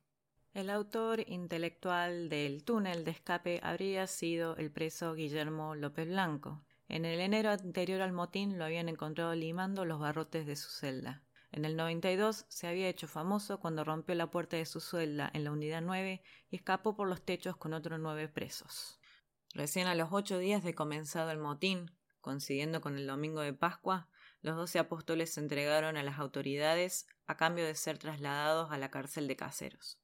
El 0.53 0.69
autor 0.69 1.23
intelectual 1.27 2.27
del 2.27 2.63
túnel 2.63 3.05
de 3.05 3.11
escape 3.11 3.59
habría 3.63 4.07
sido 4.07 4.57
el 4.57 4.71
preso 4.71 5.13
Guillermo 5.13 5.75
López 5.75 6.07
Blanco, 6.07 6.63
en 6.91 7.05
el 7.05 7.21
enero 7.21 7.51
anterior 7.51 8.01
al 8.01 8.11
motín 8.11 8.57
lo 8.57 8.65
habían 8.65 8.89
encontrado 8.89 9.33
limando 9.33 9.85
los 9.85 9.97
barrotes 9.97 10.45
de 10.45 10.57
su 10.57 10.69
celda. 10.69 11.23
En 11.51 11.65
el 11.65 11.75
92 11.75 12.45
se 12.47 12.67
había 12.67 12.87
hecho 12.87 13.07
famoso 13.07 13.59
cuando 13.59 13.83
rompió 13.83 14.15
la 14.15 14.31
puerta 14.31 14.55
de 14.55 14.65
su 14.65 14.79
celda 14.79 15.29
en 15.33 15.43
la 15.43 15.51
unidad 15.51 15.81
9 15.81 16.23
y 16.49 16.55
escapó 16.55 16.95
por 16.95 17.09
los 17.09 17.25
techos 17.25 17.57
con 17.57 17.73
otros 17.73 17.99
nueve 17.99 18.29
presos. 18.29 18.99
Recién 19.53 19.87
a 19.87 19.95
los 19.95 20.09
ocho 20.11 20.37
días 20.37 20.63
de 20.63 20.73
comenzado 20.73 21.29
el 21.29 21.39
motín, 21.39 21.91
coincidiendo 22.21 22.79
con 22.79 22.97
el 22.97 23.05
domingo 23.05 23.41
de 23.41 23.53
Pascua, 23.53 24.07
los 24.41 24.55
doce 24.55 24.79
apóstoles 24.79 25.33
se 25.33 25.41
entregaron 25.41 25.97
a 25.97 26.03
las 26.03 26.19
autoridades 26.19 27.05
a 27.27 27.35
cambio 27.35 27.65
de 27.65 27.75
ser 27.75 27.97
trasladados 27.97 28.71
a 28.71 28.77
la 28.77 28.89
cárcel 28.89 29.27
de 29.27 29.35
caseros. 29.35 29.99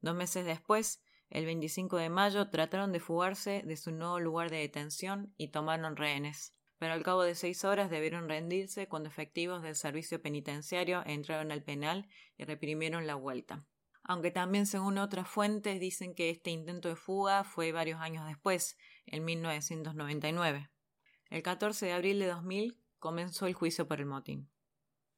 Dos 0.00 0.14
meses 0.14 0.44
después, 0.44 1.02
el 1.30 1.46
25 1.46 1.96
de 1.96 2.10
mayo 2.10 2.50
trataron 2.50 2.92
de 2.92 3.00
fugarse 3.00 3.62
de 3.64 3.76
su 3.78 3.90
nuevo 3.90 4.20
lugar 4.20 4.50
de 4.50 4.58
detención 4.58 5.32
y 5.38 5.48
tomaron 5.48 5.96
rehenes, 5.96 6.54
pero 6.84 6.92
al 6.92 7.02
cabo 7.02 7.22
de 7.22 7.34
seis 7.34 7.64
horas 7.64 7.88
debieron 7.88 8.28
rendirse 8.28 8.88
cuando 8.88 9.08
efectivos 9.08 9.62
del 9.62 9.74
servicio 9.74 10.20
penitenciario 10.20 11.02
entraron 11.06 11.50
al 11.50 11.62
penal 11.62 12.06
y 12.36 12.44
reprimieron 12.44 13.06
la 13.06 13.14
vuelta. 13.14 13.64
Aunque 14.02 14.30
también 14.30 14.66
según 14.66 14.98
otras 14.98 15.26
fuentes 15.26 15.80
dicen 15.80 16.14
que 16.14 16.28
este 16.28 16.50
intento 16.50 16.90
de 16.90 16.96
fuga 16.96 17.42
fue 17.42 17.72
varios 17.72 18.02
años 18.02 18.26
después, 18.26 18.76
en 19.06 19.24
1999. 19.24 20.68
El 21.30 21.42
14 21.42 21.86
de 21.86 21.92
abril 21.94 22.18
de 22.18 22.26
2000 22.26 22.78
comenzó 22.98 23.46
el 23.46 23.54
juicio 23.54 23.88
por 23.88 24.00
el 24.00 24.04
motín. 24.04 24.50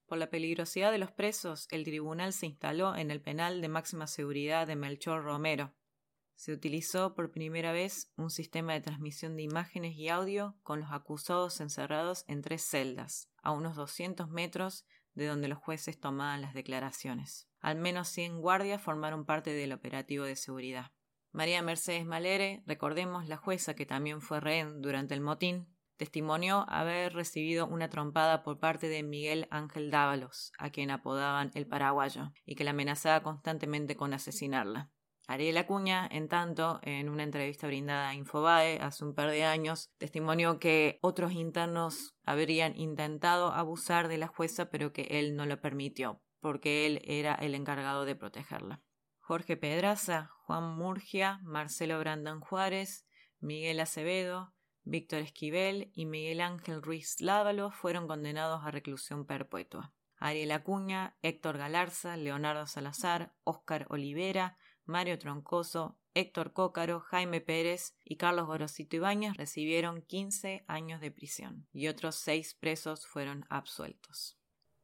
Por 0.06 0.18
la 0.18 0.30
peligrosidad 0.30 0.92
de 0.92 0.98
los 0.98 1.10
presos, 1.10 1.66
el 1.72 1.82
tribunal 1.82 2.32
se 2.32 2.46
instaló 2.46 2.94
en 2.94 3.10
el 3.10 3.20
penal 3.20 3.60
de 3.60 3.68
máxima 3.68 4.06
seguridad 4.06 4.68
de 4.68 4.76
Melchor 4.76 5.24
Romero, 5.24 5.74
se 6.36 6.52
utilizó 6.52 7.14
por 7.14 7.32
primera 7.32 7.72
vez 7.72 8.12
un 8.16 8.30
sistema 8.30 8.74
de 8.74 8.82
transmisión 8.82 9.36
de 9.36 9.42
imágenes 9.42 9.96
y 9.96 10.08
audio 10.08 10.56
con 10.62 10.80
los 10.80 10.92
acusados 10.92 11.60
encerrados 11.60 12.24
en 12.28 12.42
tres 12.42 12.62
celdas, 12.62 13.30
a 13.42 13.52
unos 13.52 13.74
200 13.74 14.28
metros 14.28 14.86
de 15.14 15.26
donde 15.26 15.48
los 15.48 15.58
jueces 15.58 15.98
tomaban 15.98 16.42
las 16.42 16.54
declaraciones. 16.54 17.48
Al 17.60 17.76
menos 17.76 18.08
100 18.08 18.40
guardias 18.40 18.82
formaron 18.82 19.24
parte 19.24 19.52
del 19.52 19.72
operativo 19.72 20.24
de 20.24 20.36
seguridad. 20.36 20.92
María 21.32 21.62
Mercedes 21.62 22.04
Malere, 22.04 22.62
recordemos 22.66 23.26
la 23.26 23.38
jueza 23.38 23.74
que 23.74 23.86
también 23.86 24.20
fue 24.20 24.40
rehén 24.40 24.80
durante 24.82 25.14
el 25.14 25.22
motín, 25.22 25.66
testimonió 25.96 26.66
haber 26.68 27.14
recibido 27.14 27.66
una 27.66 27.88
trompada 27.88 28.42
por 28.42 28.58
parte 28.58 28.88
de 28.88 29.02
Miguel 29.02 29.48
Ángel 29.50 29.90
Dávalos, 29.90 30.52
a 30.58 30.70
quien 30.70 30.90
apodaban 30.90 31.50
el 31.54 31.66
paraguayo, 31.66 32.32
y 32.44 32.54
que 32.54 32.64
la 32.64 32.70
amenazaba 32.72 33.22
constantemente 33.22 33.96
con 33.96 34.12
asesinarla. 34.12 34.90
Ariel 35.28 35.56
Acuña, 35.58 36.08
en 36.10 36.28
tanto, 36.28 36.78
en 36.82 37.08
una 37.08 37.24
entrevista 37.24 37.66
brindada 37.66 38.10
a 38.10 38.14
Infobae 38.14 38.78
hace 38.80 39.04
un 39.04 39.14
par 39.14 39.30
de 39.30 39.44
años, 39.44 39.90
testimonió 39.98 40.60
que 40.60 40.98
otros 41.02 41.32
internos 41.32 42.14
habrían 42.24 42.76
intentado 42.76 43.52
abusar 43.52 44.06
de 44.06 44.18
la 44.18 44.28
jueza, 44.28 44.70
pero 44.70 44.92
que 44.92 45.08
él 45.10 45.34
no 45.34 45.44
lo 45.44 45.60
permitió, 45.60 46.22
porque 46.40 46.86
él 46.86 47.02
era 47.04 47.34
el 47.34 47.56
encargado 47.56 48.04
de 48.04 48.14
protegerla. 48.14 48.82
Jorge 49.18 49.56
Pedraza, 49.56 50.30
Juan 50.44 50.76
Murgia, 50.76 51.40
Marcelo 51.42 51.98
Brandon 51.98 52.40
Juárez, 52.40 53.04
Miguel 53.40 53.80
Acevedo, 53.80 54.54
Víctor 54.84 55.18
Esquivel 55.18 55.90
y 55.92 56.06
Miguel 56.06 56.40
Ángel 56.40 56.80
Ruiz 56.80 57.20
Lávalo 57.20 57.72
fueron 57.72 58.06
condenados 58.06 58.64
a 58.64 58.70
reclusión 58.70 59.26
perpetua. 59.26 59.92
Ariel 60.18 60.52
Acuña, 60.52 61.16
Héctor 61.22 61.58
Galarza, 61.58 62.16
Leonardo 62.16 62.66
Salazar, 62.68 63.34
Óscar 63.42 63.86
Olivera, 63.90 64.56
Mario 64.86 65.18
Troncoso, 65.18 65.98
Héctor 66.14 66.52
Cócaro, 66.52 67.00
Jaime 67.00 67.40
Pérez 67.40 67.94
y 68.02 68.16
Carlos 68.16 68.46
Gorosito 68.46 68.96
Ibáñez 68.96 69.36
recibieron 69.36 70.00
15 70.00 70.64
años 70.66 71.00
de 71.00 71.10
prisión 71.10 71.66
y 71.72 71.88
otros 71.88 72.14
seis 72.14 72.54
presos 72.54 73.06
fueron 73.06 73.44
absueltos. 73.50 74.38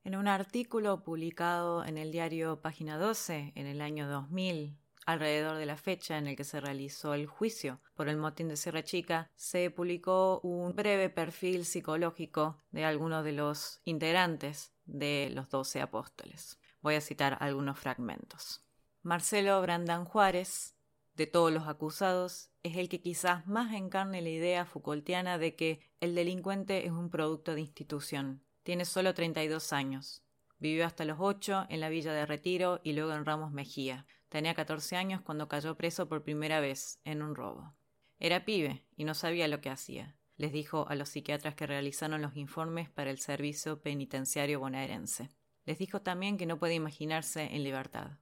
En 0.04 0.16
un 0.16 0.28
artículo 0.28 1.04
publicado 1.04 1.84
en 1.84 1.96
el 1.96 2.12
diario 2.12 2.60
Página 2.60 2.98
12 2.98 3.52
en 3.54 3.66
el 3.66 3.80
año 3.80 4.08
2000, 4.08 4.76
alrededor 5.06 5.56
de 5.56 5.66
la 5.66 5.76
fecha 5.76 6.18
en 6.18 6.26
el 6.26 6.36
que 6.36 6.44
se 6.44 6.60
realizó 6.60 7.14
el 7.14 7.26
juicio 7.26 7.80
por 7.94 8.08
el 8.08 8.16
motín 8.16 8.48
de 8.48 8.56
Sierra 8.56 8.82
Chica, 8.82 9.30
se 9.36 9.70
publicó 9.70 10.40
un 10.40 10.74
breve 10.74 11.08
perfil 11.08 11.64
psicológico 11.64 12.58
de 12.72 12.84
algunos 12.84 13.24
de 13.24 13.32
los 13.32 13.80
integrantes 13.84 14.72
de 14.84 15.30
los 15.32 15.48
doce 15.48 15.80
apóstoles. 15.80 16.58
Voy 16.80 16.96
a 16.96 17.00
citar 17.00 17.38
algunos 17.40 17.78
fragmentos. 17.78 18.64
Marcelo 19.04 19.60
Brandán 19.60 20.04
Juárez, 20.04 20.76
de 21.16 21.26
todos 21.26 21.52
los 21.52 21.66
acusados, 21.66 22.50
es 22.62 22.76
el 22.76 22.88
que 22.88 23.00
quizás 23.00 23.48
más 23.48 23.74
encarne 23.74 24.22
la 24.22 24.28
idea 24.28 24.64
Foucaultiana 24.64 25.38
de 25.38 25.56
que 25.56 25.80
el 25.98 26.14
delincuente 26.14 26.86
es 26.86 26.92
un 26.92 27.10
producto 27.10 27.56
de 27.56 27.62
institución. 27.62 28.44
Tiene 28.62 28.84
solo 28.84 29.12
32 29.12 29.72
años. 29.72 30.22
Vivió 30.60 30.86
hasta 30.86 31.04
los 31.04 31.16
8 31.18 31.66
en 31.68 31.80
la 31.80 31.88
villa 31.88 32.12
de 32.12 32.26
Retiro 32.26 32.80
y 32.84 32.92
luego 32.92 33.12
en 33.12 33.24
Ramos 33.24 33.50
Mejía. 33.50 34.06
Tenía 34.28 34.54
14 34.54 34.94
años 34.94 35.20
cuando 35.20 35.48
cayó 35.48 35.76
preso 35.76 36.08
por 36.08 36.22
primera 36.22 36.60
vez 36.60 37.00
en 37.04 37.22
un 37.22 37.34
robo. 37.34 37.74
Era 38.20 38.44
pibe 38.44 38.86
y 38.96 39.02
no 39.02 39.14
sabía 39.14 39.48
lo 39.48 39.60
que 39.60 39.70
hacía, 39.70 40.16
les 40.36 40.52
dijo 40.52 40.86
a 40.88 40.94
los 40.94 41.08
psiquiatras 41.08 41.56
que 41.56 41.66
realizaron 41.66 42.22
los 42.22 42.36
informes 42.36 42.88
para 42.88 43.10
el 43.10 43.18
servicio 43.18 43.82
penitenciario 43.82 44.60
bonaerense. 44.60 45.28
Les 45.64 45.78
dijo 45.78 46.02
también 46.02 46.38
que 46.38 46.46
no 46.46 46.60
puede 46.60 46.74
imaginarse 46.74 47.52
en 47.52 47.64
libertad. 47.64 48.12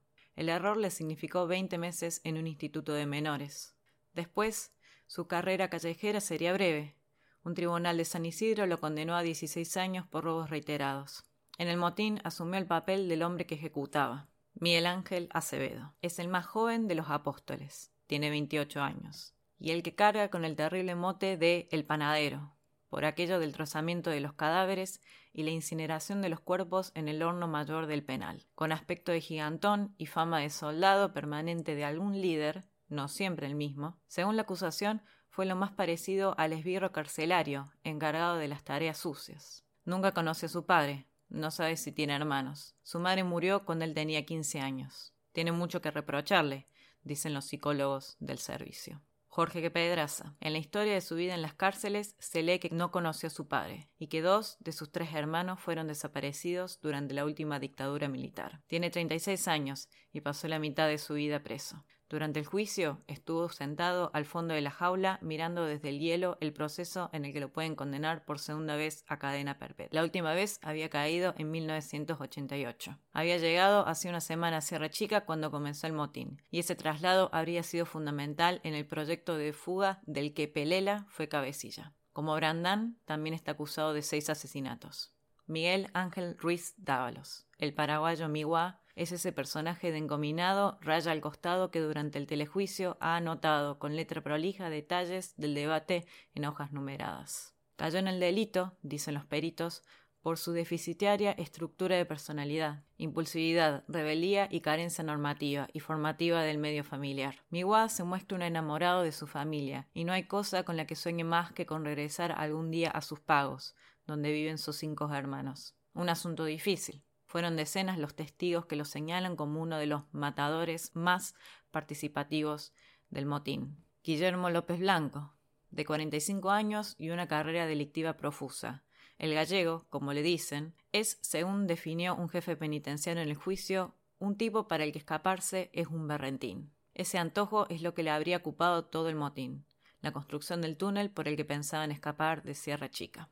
El 0.41 0.49
error 0.49 0.75
le 0.75 0.89
significó 0.89 1.45
20 1.45 1.77
meses 1.77 2.19
en 2.23 2.35
un 2.35 2.47
instituto 2.47 2.93
de 2.93 3.05
menores. 3.05 3.75
Después, 4.15 4.73
su 5.05 5.27
carrera 5.27 5.69
callejera 5.69 6.19
sería 6.19 6.51
breve. 6.51 6.97
Un 7.43 7.53
tribunal 7.53 7.97
de 7.97 8.05
San 8.05 8.25
Isidro 8.25 8.65
lo 8.65 8.79
condenó 8.79 9.15
a 9.15 9.21
16 9.21 9.77
años 9.77 10.07
por 10.07 10.23
robos 10.23 10.49
reiterados. 10.49 11.25
En 11.59 11.67
el 11.67 11.77
motín 11.77 12.19
asumió 12.23 12.57
el 12.57 12.65
papel 12.65 13.07
del 13.07 13.21
hombre 13.21 13.45
que 13.45 13.53
ejecutaba. 13.53 14.29
Miguel 14.55 14.87
Ángel 14.87 15.29
Acevedo. 15.31 15.93
Es 16.01 16.17
el 16.17 16.27
más 16.27 16.47
joven 16.47 16.87
de 16.87 16.95
los 16.95 17.11
apóstoles. 17.11 17.91
Tiene 18.07 18.31
28 18.31 18.81
años. 18.81 19.35
Y 19.59 19.69
el 19.69 19.83
que 19.83 19.93
carga 19.93 20.31
con 20.31 20.43
el 20.43 20.55
terrible 20.55 20.95
mote 20.95 21.37
de 21.37 21.67
El 21.69 21.85
Panadero, 21.85 22.55
por 22.91 23.05
aquello 23.05 23.39
del 23.39 23.53
trozamiento 23.53 24.09
de 24.09 24.19
los 24.19 24.33
cadáveres 24.33 24.99
y 25.31 25.43
la 25.43 25.51
incineración 25.51 26.21
de 26.21 26.27
los 26.27 26.41
cuerpos 26.41 26.91
en 26.93 27.07
el 27.07 27.23
horno 27.23 27.47
mayor 27.47 27.87
del 27.87 28.03
penal. 28.03 28.45
Con 28.53 28.73
aspecto 28.73 29.13
de 29.13 29.21
gigantón 29.21 29.95
y 29.97 30.07
fama 30.07 30.39
de 30.39 30.49
soldado 30.49 31.13
permanente 31.13 31.73
de 31.73 31.85
algún 31.85 32.21
líder, 32.21 32.65
no 32.89 33.07
siempre 33.07 33.47
el 33.47 33.55
mismo, 33.55 33.97
según 34.07 34.35
la 34.35 34.41
acusación, 34.41 35.01
fue 35.29 35.45
lo 35.45 35.55
más 35.55 35.71
parecido 35.71 36.35
al 36.37 36.51
esbirro 36.51 36.91
carcelario, 36.91 37.71
encargado 37.85 38.35
de 38.35 38.49
las 38.49 38.65
tareas 38.65 38.97
sucias. 38.97 39.63
Nunca 39.85 40.11
conoció 40.11 40.47
a 40.47 40.49
su 40.49 40.65
padre, 40.65 41.07
no 41.29 41.49
sabe 41.49 41.77
si 41.77 41.93
tiene 41.93 42.13
hermanos. 42.13 42.75
Su 42.83 42.99
madre 42.99 43.23
murió 43.23 43.63
cuando 43.63 43.85
él 43.85 43.93
tenía 43.93 44.25
15 44.25 44.59
años. 44.59 45.13
Tiene 45.31 45.53
mucho 45.53 45.81
que 45.81 45.91
reprocharle, 45.91 46.67
dicen 47.03 47.33
los 47.33 47.45
psicólogos 47.45 48.17
del 48.19 48.39
servicio. 48.39 49.01
Jorge 49.33 49.71
Pedraza. 49.71 50.35
En 50.41 50.51
la 50.51 50.59
historia 50.59 50.93
de 50.93 50.99
su 50.99 51.15
vida 51.15 51.33
en 51.33 51.41
las 51.41 51.53
cárceles 51.53 52.17
se 52.19 52.43
lee 52.43 52.59
que 52.59 52.69
no 52.69 52.91
conoció 52.91 53.27
a 53.27 53.29
su 53.29 53.47
padre 53.47 53.89
y 53.97 54.07
que 54.07 54.21
dos 54.21 54.57
de 54.59 54.73
sus 54.73 54.91
tres 54.91 55.13
hermanos 55.13 55.57
fueron 55.61 55.87
desaparecidos 55.87 56.81
durante 56.81 57.13
la 57.13 57.23
última 57.23 57.57
dictadura 57.57 58.09
militar. 58.09 58.61
Tiene 58.67 58.89
36 58.89 59.47
años 59.47 59.87
y 60.11 60.19
pasó 60.19 60.49
la 60.49 60.59
mitad 60.59 60.89
de 60.89 60.97
su 60.97 61.13
vida 61.13 61.43
preso. 61.43 61.81
Durante 62.11 62.41
el 62.41 62.45
juicio 62.45 63.01
estuvo 63.07 63.47
sentado 63.47 64.11
al 64.13 64.25
fondo 64.25 64.53
de 64.53 64.59
la 64.59 64.69
jaula 64.69 65.17
mirando 65.21 65.63
desde 65.63 65.87
el 65.87 65.99
hielo 65.99 66.37
el 66.41 66.51
proceso 66.51 67.09
en 67.13 67.23
el 67.23 67.31
que 67.31 67.39
lo 67.39 67.53
pueden 67.53 67.73
condenar 67.73 68.25
por 68.25 68.37
segunda 68.37 68.75
vez 68.75 69.05
a 69.07 69.17
cadena 69.17 69.57
perpetua. 69.57 69.91
La 69.93 70.03
última 70.03 70.33
vez 70.33 70.59
había 70.61 70.89
caído 70.89 71.33
en 71.37 71.49
1988. 71.51 72.97
Había 73.13 73.37
llegado 73.37 73.87
hace 73.87 74.09
una 74.09 74.19
semana 74.19 74.57
a 74.57 74.61
Sierra 74.61 74.89
Chica 74.89 75.21
cuando 75.21 75.51
comenzó 75.51 75.87
el 75.87 75.93
motín, 75.93 76.41
y 76.51 76.59
ese 76.59 76.75
traslado 76.75 77.29
habría 77.31 77.63
sido 77.63 77.85
fundamental 77.85 78.59
en 78.65 78.73
el 78.73 78.85
proyecto 78.85 79.37
de 79.37 79.53
fuga 79.53 80.01
del 80.05 80.33
que 80.33 80.49
Pelela 80.49 81.05
fue 81.07 81.29
cabecilla. 81.29 81.93
Como 82.11 82.35
Brandán, 82.35 82.97
también 83.05 83.33
está 83.33 83.53
acusado 83.53 83.93
de 83.93 84.01
seis 84.01 84.29
asesinatos. 84.29 85.13
Miguel 85.47 85.89
Ángel 85.93 86.37
Ruiz 86.37 86.73
Dávalos, 86.75 87.47
el 87.57 87.73
paraguayo 87.73 88.27
Miguá, 88.27 88.80
es 88.95 89.11
ese 89.11 89.31
personaje 89.31 89.91
de 89.91 89.97
engominado, 89.97 90.77
raya 90.81 91.11
al 91.11 91.21
costado 91.21 91.71
que 91.71 91.79
durante 91.79 92.17
el 92.17 92.27
telejuicio 92.27 92.97
ha 92.99 93.15
anotado 93.15 93.79
con 93.79 93.95
letra 93.95 94.21
prolija 94.21 94.69
detalles 94.69 95.35
del 95.37 95.53
debate 95.55 96.05
en 96.33 96.45
hojas 96.45 96.71
numeradas. 96.71 97.55
Cayó 97.75 97.99
en 97.99 98.07
el 98.07 98.19
delito, 98.19 98.77
dicen 98.81 99.15
los 99.15 99.25
peritos, 99.25 99.83
por 100.21 100.37
su 100.37 100.51
deficitaria 100.51 101.31
estructura 101.31 101.95
de 101.95 102.05
personalidad, 102.05 102.83
impulsividad, 102.97 103.83
rebeldía 103.87 104.47
y 104.51 104.61
carencia 104.61 105.03
normativa 105.03 105.67
y 105.73 105.79
formativa 105.79 106.43
del 106.43 106.59
medio 106.59 106.83
familiar. 106.83 107.37
Miwa 107.49 107.89
se 107.89 108.03
muestra 108.03 108.35
un 108.35 108.43
enamorado 108.43 109.01
de 109.01 109.11
su 109.11 109.25
familia, 109.25 109.87
y 109.93 110.03
no 110.03 110.13
hay 110.13 110.27
cosa 110.27 110.63
con 110.63 110.77
la 110.77 110.85
que 110.85 110.95
sueñe 110.95 111.23
más 111.23 111.51
que 111.51 111.65
con 111.65 111.83
regresar 111.83 112.31
algún 112.33 112.69
día 112.69 112.91
a 112.91 113.01
sus 113.01 113.19
pagos, 113.19 113.75
donde 114.05 114.31
viven 114.31 114.59
sus 114.59 114.75
cinco 114.77 115.11
hermanos. 115.11 115.75
Un 115.93 116.09
asunto 116.09 116.45
difícil, 116.45 117.03
fueron 117.31 117.55
decenas 117.55 117.97
los 117.97 118.13
testigos 118.13 118.65
que 118.65 118.75
lo 118.75 118.83
señalan 118.83 119.37
como 119.37 119.61
uno 119.61 119.77
de 119.77 119.85
los 119.85 120.03
matadores 120.11 120.93
más 120.97 121.33
participativos 121.71 122.73
del 123.09 123.25
motín. 123.25 123.77
Guillermo 124.03 124.49
López 124.49 124.81
Blanco, 124.81 125.33
de 125.69 125.85
45 125.85 126.49
años 126.49 126.93
y 126.97 127.09
una 127.09 127.29
carrera 127.29 127.67
delictiva 127.67 128.17
profusa. 128.17 128.83
El 129.17 129.33
gallego, 129.33 129.85
como 129.89 130.11
le 130.11 130.23
dicen, 130.23 130.75
es, 130.91 131.19
según 131.21 131.67
definió 131.67 132.15
un 132.15 132.27
jefe 132.27 132.57
penitenciario 132.57 133.23
en 133.23 133.29
el 133.29 133.37
juicio, 133.37 133.95
un 134.19 134.35
tipo 134.35 134.67
para 134.67 134.83
el 134.83 134.91
que 134.91 134.99
escaparse 134.99 135.69
es 135.71 135.87
un 135.87 136.09
berrentín. 136.09 136.73
Ese 136.95 137.17
antojo 137.17 137.65
es 137.69 137.81
lo 137.81 137.93
que 137.93 138.03
le 138.03 138.09
habría 138.09 138.35
ocupado 138.35 138.83
todo 138.83 139.07
el 139.07 139.15
motín, 139.15 139.63
la 140.01 140.11
construcción 140.11 140.59
del 140.59 140.75
túnel 140.75 141.09
por 141.09 141.29
el 141.29 141.37
que 141.37 141.45
pensaban 141.45 141.93
escapar 141.93 142.43
de 142.43 142.55
Sierra 142.55 142.89
Chica. 142.89 143.29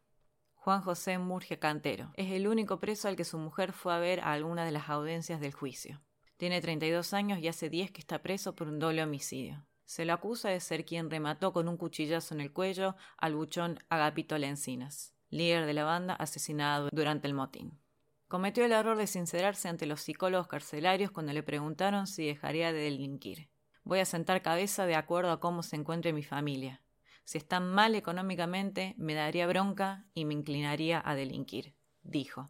Juan 0.61 0.81
José 0.81 1.17
Murgia 1.17 1.57
Cantero. 1.57 2.11
Es 2.17 2.33
el 2.33 2.45
único 2.45 2.81
preso 2.81 3.07
al 3.07 3.15
que 3.15 3.23
su 3.23 3.37
mujer 3.37 3.71
fue 3.71 3.93
a 3.93 3.99
ver 3.99 4.19
a 4.19 4.33
alguna 4.33 4.65
de 4.65 4.71
las 4.71 4.89
audiencias 4.89 5.39
del 5.39 5.53
juicio. 5.53 6.01
Tiene 6.35 6.59
32 6.59 7.13
años 7.13 7.39
y 7.39 7.47
hace 7.47 7.69
10 7.69 7.91
que 7.91 8.01
está 8.01 8.21
preso 8.21 8.55
por 8.55 8.67
un 8.67 8.77
doble 8.77 9.01
homicidio. 9.01 9.65
Se 9.85 10.03
lo 10.03 10.11
acusa 10.11 10.49
de 10.49 10.59
ser 10.59 10.83
quien 10.83 11.09
remató 11.09 11.53
con 11.53 11.69
un 11.69 11.77
cuchillazo 11.77 12.33
en 12.33 12.41
el 12.41 12.51
cuello 12.51 12.97
al 13.17 13.35
buchón 13.35 13.79
Agapito 13.87 14.37
Lencinas, 14.37 15.13
líder 15.29 15.65
de 15.65 15.73
la 15.73 15.85
banda 15.85 16.13
asesinado 16.15 16.89
durante 16.91 17.29
el 17.29 17.33
motín. 17.33 17.79
Cometió 18.27 18.65
el 18.65 18.73
error 18.73 18.97
de 18.97 19.07
sincerarse 19.07 19.69
ante 19.69 19.85
los 19.85 20.01
psicólogos 20.01 20.47
carcelarios 20.47 21.09
cuando 21.11 21.31
le 21.31 21.41
preguntaron 21.41 22.05
si 22.05 22.25
dejaría 22.27 22.73
de 22.73 22.81
delinquir. 22.81 23.49
Voy 23.85 23.99
a 23.99 24.05
sentar 24.05 24.41
cabeza 24.41 24.85
de 24.85 24.95
acuerdo 24.95 25.31
a 25.31 25.39
cómo 25.39 25.63
se 25.63 25.77
encuentre 25.77 26.11
mi 26.11 26.23
familia. 26.23 26.81
Si 27.29 27.37
están 27.37 27.69
mal 27.69 27.93
económicamente, 27.93 28.95
me 28.97 29.13
daría 29.13 29.45
bronca 29.45 30.03
y 30.15 30.25
me 30.25 30.33
inclinaría 30.33 30.99
a 31.05 31.13
delinquir, 31.13 31.75
dijo. 32.01 32.49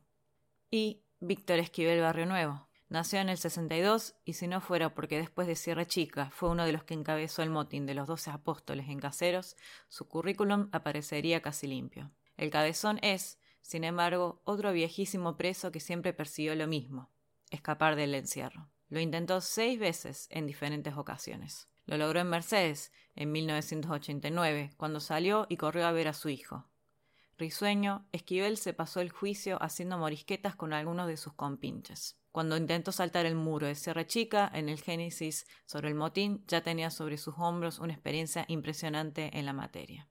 Y 0.71 1.03
Víctor 1.19 1.59
Esquivel 1.59 1.99
Barrio 1.99 2.25
Nuevo. 2.25 2.69
Nació 2.87 3.19
en 3.19 3.27
el 3.27 3.37
62 3.37 4.15
y 4.23 4.35
si 4.35 4.47
no 4.47 4.61
fuera 4.61 4.95
porque 4.95 5.17
después 5.17 5.49
de 5.49 5.57
Sierra 5.57 5.85
Chica 5.85 6.29
fue 6.29 6.47
uno 6.47 6.63
de 6.63 6.71
los 6.71 6.85
que 6.85 6.93
encabezó 6.93 7.43
el 7.43 7.49
motín 7.49 7.85
de 7.85 7.93
los 7.93 8.07
doce 8.07 8.31
apóstoles 8.31 8.87
en 8.87 8.99
caseros, 8.99 9.57
su 9.89 10.07
currículum 10.07 10.69
aparecería 10.71 11.41
casi 11.41 11.67
limpio. 11.67 12.13
El 12.37 12.49
cabezón 12.49 12.99
es, 13.01 13.37
sin 13.61 13.83
embargo, 13.83 14.41
otro 14.45 14.71
viejísimo 14.71 15.35
preso 15.35 15.73
que 15.73 15.81
siempre 15.81 16.13
persiguió 16.13 16.55
lo 16.55 16.67
mismo, 16.67 17.09
escapar 17.51 17.97
del 17.97 18.15
encierro. 18.15 18.69
Lo 18.89 18.99
intentó 18.99 19.39
seis 19.39 19.79
veces 19.79 20.27
en 20.31 20.47
diferentes 20.47 20.95
ocasiones. 20.95 21.67
Lo 21.85 21.97
logró 21.97 22.19
en 22.19 22.29
Mercedes 22.29 22.91
en 23.15 23.31
1989, 23.31 24.71
cuando 24.77 24.99
salió 24.99 25.45
y 25.49 25.57
corrió 25.57 25.87
a 25.87 25.91
ver 25.91 26.07
a 26.07 26.13
su 26.13 26.29
hijo. 26.29 26.65
Risueño, 27.37 28.05
Esquivel 28.11 28.57
se 28.57 28.73
pasó 28.73 28.99
el 28.99 29.11
juicio 29.11 29.61
haciendo 29.61 29.97
morisquetas 29.97 30.55
con 30.55 30.73
algunos 30.73 31.07
de 31.07 31.17
sus 31.17 31.33
compinches. 31.33 32.17
Cuando 32.31 32.57
intentó 32.57 32.91
saltar 32.91 33.25
el 33.25 33.35
muro 33.35 33.65
de 33.65 33.75
Sierra 33.75 34.05
Chica, 34.05 34.51
en 34.53 34.69
el 34.69 34.81
Génesis 34.81 35.47
sobre 35.65 35.87
el 35.87 35.95
motín, 35.95 36.43
ya 36.47 36.61
tenía 36.61 36.89
sobre 36.89 37.17
sus 37.17 37.35
hombros 37.37 37.79
una 37.79 37.93
experiencia 37.93 38.45
impresionante 38.49 39.37
en 39.37 39.45
la 39.45 39.53
materia. 39.53 40.09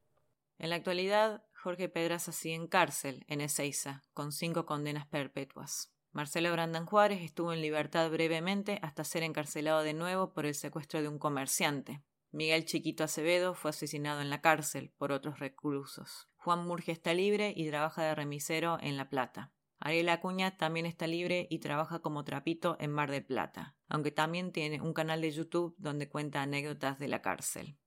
En 0.59 0.71
la 0.71 0.77
actualidad, 0.77 1.45
Jorge 1.55 1.89
Pedraza 1.89 2.33
sigue 2.33 2.55
en 2.55 2.67
cárcel, 2.67 3.25
en 3.29 3.41
Ezeiza, 3.41 4.03
con 4.15 4.33
cinco 4.33 4.67
condenas 4.67 5.07
perpetuas. 5.07 5.93
Marcelo 6.13 6.53
Brandan 6.53 6.87
Juárez 6.87 7.21
estuvo 7.23 7.53
en 7.53 7.61
libertad 7.61 8.11
brevemente 8.11 8.79
hasta 8.83 9.05
ser 9.05 9.23
encarcelado 9.23 9.83
de 9.83 9.95
nuevo 9.95 10.33
por 10.33 10.47
el 10.47 10.55
secuestro 10.55 11.03
de 11.03 11.09
un 11.09 11.19
comerciante. 11.19 12.03
Miguel 12.31 12.65
Chiquito 12.65 13.05
Acevedo 13.05 13.55
fue 13.55 13.71
asesinado 13.71 14.21
en 14.21 14.31
la 14.31 14.41
cárcel 14.41 14.93
por 14.99 15.13
otros 15.13 15.39
reclusos. 15.39 16.29
Juan 16.37 16.67
Murge 16.67 16.93
está 16.93 17.15
libre 17.15 17.53
y 17.57 17.69
trabaja 17.69 18.03
de 18.03 18.15
remisero 18.15 18.79
en 18.81 18.97
La 18.97 19.09
Plata. 19.09 19.53
Ariel 19.81 20.09
Acuña 20.09 20.57
también 20.57 20.87
está 20.87 21.07
libre 21.07 21.47
y 21.51 21.61
trabaja 21.61 22.01
como 22.01 22.25
trapito 22.25 22.77
en 22.81 22.91
Mar 22.91 23.11
del 23.11 23.25
Plata, 23.25 23.77
aunque 23.89 24.11
también 24.11 24.51
tiene 24.53 24.81
un 24.81 24.93
canal 24.93 25.21
de 25.21 25.31
YouTube 25.31 25.75
donde 25.79 26.09
cuenta 26.09 26.43
anécdotas 26.43 26.99
de 26.99 27.09
la 27.09 27.23
cárcel. 27.23 27.79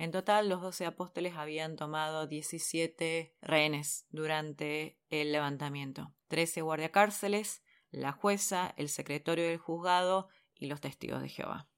En 0.00 0.12
total, 0.12 0.48
los 0.48 0.62
doce 0.62 0.86
apóstoles 0.86 1.36
habían 1.36 1.76
tomado 1.76 2.26
17 2.26 3.36
rehenes 3.42 4.06
durante 4.08 4.98
el 5.10 5.30
levantamiento, 5.30 6.14
trece 6.26 6.62
guardiacárceles, 6.62 7.62
la 7.90 8.12
jueza, 8.12 8.72
el 8.78 8.88
secretario 8.88 9.46
del 9.46 9.58
juzgado 9.58 10.30
y 10.54 10.68
los 10.68 10.80
testigos 10.80 11.20
de 11.20 11.28
Jehová. 11.28 11.68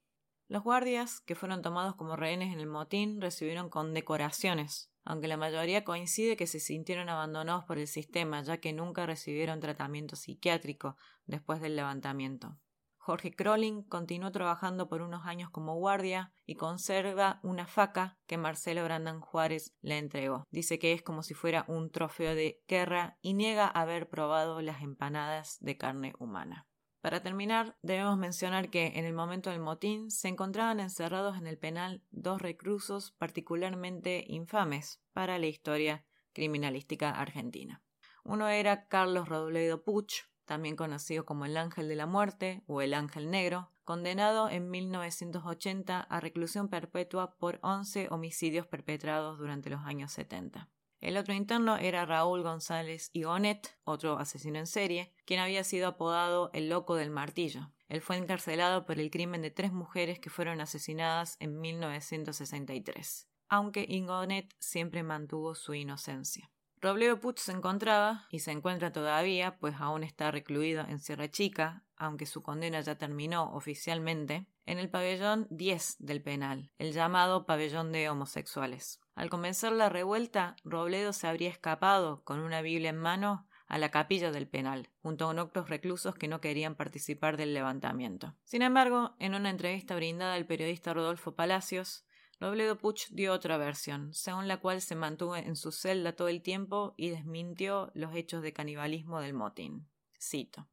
Los 0.46 0.62
guardias, 0.62 1.20
que 1.20 1.34
fueron 1.34 1.62
tomados 1.62 1.96
como 1.96 2.14
rehenes 2.14 2.52
en 2.52 2.60
el 2.60 2.68
motín, 2.68 3.20
recibieron 3.20 3.68
condecoraciones, 3.68 4.92
aunque 5.02 5.26
la 5.26 5.36
mayoría 5.36 5.82
coincide 5.82 6.36
que 6.36 6.46
se 6.46 6.60
sintieron 6.60 7.08
abandonados 7.08 7.64
por 7.64 7.78
el 7.78 7.88
sistema, 7.88 8.40
ya 8.44 8.58
que 8.58 8.72
nunca 8.72 9.04
recibieron 9.04 9.58
tratamiento 9.58 10.14
psiquiátrico 10.14 10.96
después 11.26 11.60
del 11.60 11.74
levantamiento. 11.74 12.56
Jorge 13.04 13.34
Crolling 13.34 13.82
continuó 13.82 14.30
trabajando 14.30 14.88
por 14.88 15.02
unos 15.02 15.26
años 15.26 15.50
como 15.50 15.74
guardia 15.74 16.32
y 16.46 16.54
conserva 16.54 17.40
una 17.42 17.66
faca 17.66 18.16
que 18.28 18.38
Marcelo 18.38 18.84
Brandan 18.84 19.20
Juárez 19.20 19.74
le 19.80 19.98
entregó. 19.98 20.46
Dice 20.52 20.78
que 20.78 20.92
es 20.92 21.02
como 21.02 21.24
si 21.24 21.34
fuera 21.34 21.64
un 21.66 21.90
trofeo 21.90 22.36
de 22.36 22.62
guerra 22.68 23.18
y 23.20 23.34
niega 23.34 23.66
haber 23.66 24.08
probado 24.08 24.62
las 24.62 24.82
empanadas 24.82 25.58
de 25.58 25.76
carne 25.76 26.14
humana. 26.20 26.68
Para 27.00 27.24
terminar, 27.24 27.76
debemos 27.82 28.16
mencionar 28.18 28.70
que 28.70 28.92
en 28.94 29.04
el 29.04 29.14
momento 29.14 29.50
del 29.50 29.58
motín 29.58 30.12
se 30.12 30.28
encontraban 30.28 30.78
encerrados 30.78 31.36
en 31.36 31.48
el 31.48 31.58
penal 31.58 32.04
dos 32.12 32.40
reclusos 32.40 33.10
particularmente 33.18 34.24
infames 34.28 35.02
para 35.12 35.40
la 35.40 35.48
historia 35.48 36.06
criminalística 36.32 37.10
argentina. 37.10 37.82
Uno 38.22 38.46
era 38.46 38.86
Carlos 38.86 39.28
Robledo 39.28 39.82
Puch, 39.82 40.22
también 40.44 40.76
conocido 40.76 41.24
como 41.24 41.44
el 41.44 41.56
Ángel 41.56 41.88
de 41.88 41.96
la 41.96 42.06
Muerte 42.06 42.62
o 42.66 42.82
el 42.82 42.94
Ángel 42.94 43.30
Negro, 43.30 43.70
condenado 43.84 44.48
en 44.48 44.70
1980 44.70 46.00
a 46.00 46.20
reclusión 46.20 46.68
perpetua 46.68 47.36
por 47.38 47.58
11 47.62 48.08
homicidios 48.10 48.66
perpetrados 48.66 49.38
durante 49.38 49.70
los 49.70 49.80
años 49.82 50.12
70. 50.12 50.68
El 51.00 51.16
otro 51.16 51.34
interno 51.34 51.78
era 51.78 52.06
Raúl 52.06 52.44
González 52.44 53.10
Igonet, 53.12 53.76
otro 53.82 54.18
asesino 54.18 54.60
en 54.60 54.68
serie, 54.68 55.12
quien 55.24 55.40
había 55.40 55.64
sido 55.64 55.88
apodado 55.88 56.50
el 56.52 56.68
Loco 56.68 56.94
del 56.94 57.10
Martillo. 57.10 57.72
Él 57.88 58.00
fue 58.00 58.16
encarcelado 58.16 58.86
por 58.86 59.00
el 59.00 59.10
crimen 59.10 59.42
de 59.42 59.50
tres 59.50 59.72
mujeres 59.72 60.20
que 60.20 60.30
fueron 60.30 60.60
asesinadas 60.60 61.36
en 61.40 61.60
1963, 61.60 63.28
aunque 63.48 63.84
Igonet 63.88 64.54
siempre 64.60 65.02
mantuvo 65.02 65.56
su 65.56 65.74
inocencia. 65.74 66.52
Robledo 66.82 67.20
Puch 67.20 67.38
se 67.38 67.52
encontraba, 67.52 68.26
y 68.28 68.40
se 68.40 68.50
encuentra 68.50 68.90
todavía, 68.90 69.56
pues 69.60 69.76
aún 69.78 70.02
está 70.02 70.32
recluido 70.32 70.84
en 70.88 70.98
Sierra 70.98 71.30
Chica, 71.30 71.84
aunque 71.94 72.26
su 72.26 72.42
condena 72.42 72.80
ya 72.80 72.98
terminó 72.98 73.52
oficialmente, 73.54 74.48
en 74.66 74.80
el 74.80 74.90
pabellón 74.90 75.46
10 75.50 75.98
del 76.00 76.22
penal, 76.22 76.72
el 76.78 76.92
llamado 76.92 77.46
pabellón 77.46 77.92
de 77.92 78.10
homosexuales. 78.10 79.00
Al 79.14 79.30
comenzar 79.30 79.70
la 79.70 79.90
revuelta, 79.90 80.56
Robledo 80.64 81.12
se 81.12 81.28
habría 81.28 81.50
escapado, 81.50 82.24
con 82.24 82.40
una 82.40 82.62
Biblia 82.62 82.90
en 82.90 82.98
mano, 82.98 83.46
a 83.68 83.78
la 83.78 83.92
capilla 83.92 84.32
del 84.32 84.48
penal, 84.48 84.90
junto 85.02 85.28
con 85.28 85.38
otros 85.38 85.70
reclusos 85.70 86.16
que 86.16 86.26
no 86.26 86.40
querían 86.40 86.74
participar 86.74 87.36
del 87.36 87.54
levantamiento. 87.54 88.34
Sin 88.42 88.60
embargo, 88.60 89.14
en 89.20 89.36
una 89.36 89.50
entrevista 89.50 89.94
brindada 89.94 90.34
al 90.34 90.46
periodista 90.46 90.92
Rodolfo 90.92 91.36
Palacios, 91.36 92.04
Robledo 92.42 92.76
Puch 92.76 93.06
dio 93.10 93.32
otra 93.32 93.56
versión, 93.56 94.12
según 94.12 94.48
la 94.48 94.56
cual 94.56 94.80
se 94.80 94.96
mantuvo 94.96 95.36
en 95.36 95.54
su 95.54 95.70
celda 95.70 96.16
todo 96.16 96.26
el 96.26 96.42
tiempo 96.42 96.92
y 96.96 97.10
desmintió 97.10 97.92
los 97.94 98.16
hechos 98.16 98.42
de 98.42 98.52
canibalismo 98.52 99.20
del 99.20 99.32
motín. 99.32 99.88
Cito. 100.20 100.68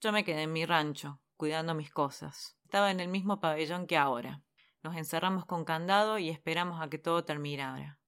Yo 0.00 0.10
me 0.10 0.24
quedé 0.24 0.42
en 0.42 0.52
mi 0.52 0.66
rancho, 0.66 1.20
cuidando 1.36 1.72
mis 1.72 1.92
cosas. 1.92 2.58
Estaba 2.64 2.90
en 2.90 2.98
el 2.98 3.06
mismo 3.06 3.38
pabellón 3.38 3.86
que 3.86 3.96
ahora. 3.96 4.42
Nos 4.82 4.96
encerramos 4.96 5.46
con 5.46 5.64
candado 5.64 6.18
y 6.18 6.30
esperamos 6.30 6.82
a 6.82 6.90
que 6.90 6.98
todo 6.98 7.24
terminara. 7.24 8.00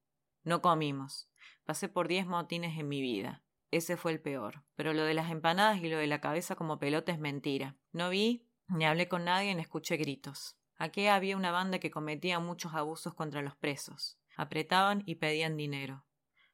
No 0.42 0.60
comimos. 0.60 1.30
Pasé 1.64 1.88
por 1.88 2.08
diez 2.08 2.26
motines 2.26 2.76
en 2.76 2.88
mi 2.88 3.00
vida. 3.00 3.44
Ese 3.70 3.96
fue 3.96 4.10
el 4.10 4.20
peor. 4.20 4.64
Pero 4.74 4.94
lo 4.94 5.04
de 5.04 5.14
las 5.14 5.30
empanadas 5.30 5.80
y 5.80 5.88
lo 5.88 5.98
de 5.98 6.08
la 6.08 6.20
cabeza 6.20 6.56
como 6.56 6.80
pelota 6.80 7.12
es 7.12 7.20
mentira. 7.20 7.76
No 7.92 8.10
vi, 8.10 8.48
ni 8.66 8.84
hablé 8.84 9.06
con 9.06 9.26
nadie, 9.26 9.54
ni 9.54 9.62
escuché 9.62 9.96
gritos. 9.96 10.59
Aquí 10.80 11.08
había 11.08 11.36
una 11.36 11.50
banda 11.50 11.78
que 11.78 11.90
cometía 11.90 12.38
muchos 12.38 12.72
abusos 12.72 13.12
contra 13.12 13.42
los 13.42 13.54
presos. 13.54 14.18
Apretaban 14.34 15.02
y 15.04 15.16
pedían 15.16 15.58
dinero. 15.58 16.06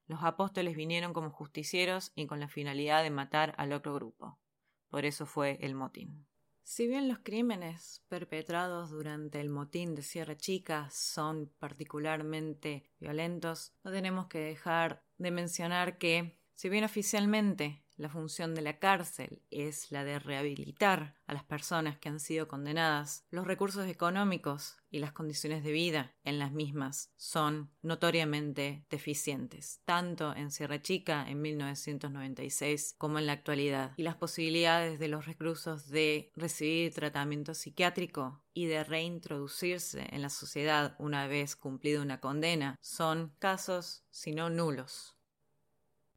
Los 0.09 0.25
apóstoles 0.25 0.75
vinieron 0.75 1.12
como 1.12 1.31
justicieros 1.31 2.11
y 2.17 2.27
con 2.27 2.41
la 2.41 2.49
finalidad 2.49 3.05
de 3.05 3.11
matar 3.11 3.55
al 3.57 3.73
otro 3.73 3.95
grupo. 3.95 4.41
Por 4.89 5.05
eso 5.05 5.27
fue 5.27 5.59
el 5.61 5.77
motín. 5.77 6.27
Si 6.65 6.89
bien 6.89 7.07
los 7.07 7.21
crímenes 7.21 8.03
perpetrados 8.09 8.91
durante 8.91 9.41
el 9.41 9.49
motín 9.49 9.95
de 9.95 10.03
Sierra 10.03 10.37
Chica 10.37 10.89
son 10.91 11.53
particularmente 11.61 12.91
violentos, 12.99 13.75
no 13.85 13.93
tenemos 13.93 14.27
que 14.27 14.41
dejar 14.41 15.05
de 15.19 15.31
mencionar 15.31 15.99
que, 15.99 16.37
si 16.57 16.71
bien 16.71 16.85
oficialmente 16.85 17.83
la 17.97 18.09
función 18.09 18.55
de 18.55 18.62
la 18.62 18.79
cárcel 18.79 19.42
es 19.51 19.90
la 19.90 20.05
de 20.05 20.19
rehabilitar 20.19 21.14
a 21.27 21.33
las 21.33 21.45
personas 21.45 21.99
que 21.99 22.09
han 22.09 22.21
sido 22.21 22.49
condenadas. 22.49 23.25
Los 23.31 23.47
recursos 23.47 23.88
económicos 23.88 24.77
y 24.90 24.99
las 24.99 25.12
condiciones 25.12 25.64
de 25.64 25.73
vida 25.73 26.14
en 26.25 26.38
las 26.38 26.53
mismas 26.53 27.11
son 27.16 27.71
notoriamente 27.83 28.85
deficientes, 28.90 29.81
tanto 29.85 30.35
en 30.35 30.51
Sierra 30.51 30.81
Chica 30.83 31.29
en 31.29 31.40
1996 31.40 32.95
como 32.99 33.19
en 33.19 33.27
la 33.27 33.33
actualidad. 33.33 33.92
Y 33.97 34.03
las 34.03 34.16
posibilidades 34.16 34.99
de 34.99 35.09
los 35.09 35.27
reclusos 35.27 35.88
de 35.88 36.31
recibir 36.35 36.92
tratamiento 36.92 37.55
psiquiátrico 37.55 38.42
y 38.53 38.66
de 38.66 38.85
reintroducirse 38.85 40.07
en 40.11 40.23
la 40.23 40.31
sociedad 40.31 40.97
una 40.99 41.27
vez 41.27 41.57
cumplida 41.57 42.03
una 42.03 42.21
condena 42.21 42.77
son 42.81 43.35
casos, 43.38 44.05
si 44.11 44.33
no 44.33 44.51
nulos. 44.51 45.15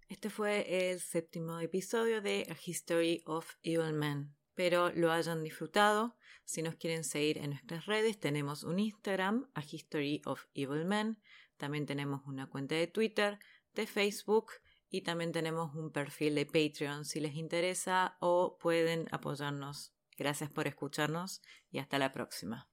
Este 0.10 0.32
fue 0.32 0.90
el 0.90 1.00
séptimo 1.00 1.60
episodio 1.60 2.20
de 2.20 2.48
A 2.50 2.58
History 2.66 3.22
of 3.28 3.54
Evil 3.62 3.94
Men. 3.94 4.36
Espero 4.48 4.92
lo 4.96 5.12
hayan 5.12 5.44
disfrutado. 5.44 6.18
Si 6.46 6.64
nos 6.64 6.74
quieren 6.78 7.04
seguir 7.04 7.38
en 7.38 7.52
nuestras 7.52 7.86
redes, 7.86 8.20
tenemos 8.20 8.64
un 8.64 8.80
Instagram, 8.80 9.52
A 9.54 9.62
History 9.62 10.24
of 10.26 10.46
Evil 10.56 10.86
Men. 10.86 11.22
También 11.58 11.86
tenemos 11.86 12.24
una 12.26 12.50
cuenta 12.50 12.74
de 12.74 12.88
Twitter, 12.88 13.38
de 13.76 13.86
Facebook 13.86 14.54
y 14.90 15.02
también 15.02 15.32
tenemos 15.32 15.76
un 15.76 15.92
perfil 15.92 16.34
de 16.34 16.48
Patreon 16.48 17.06
si 17.06 17.20
les 17.20 17.36
interesa 17.36 18.18
o 18.20 18.58
pueden 18.58 19.08
apoyarnos. 19.12 19.94
Gracias 20.18 20.50
por 20.50 20.66
escucharnos 20.66 21.44
y 21.70 21.78
hasta 21.78 22.00
la 22.00 22.12
próxima. 22.12 22.68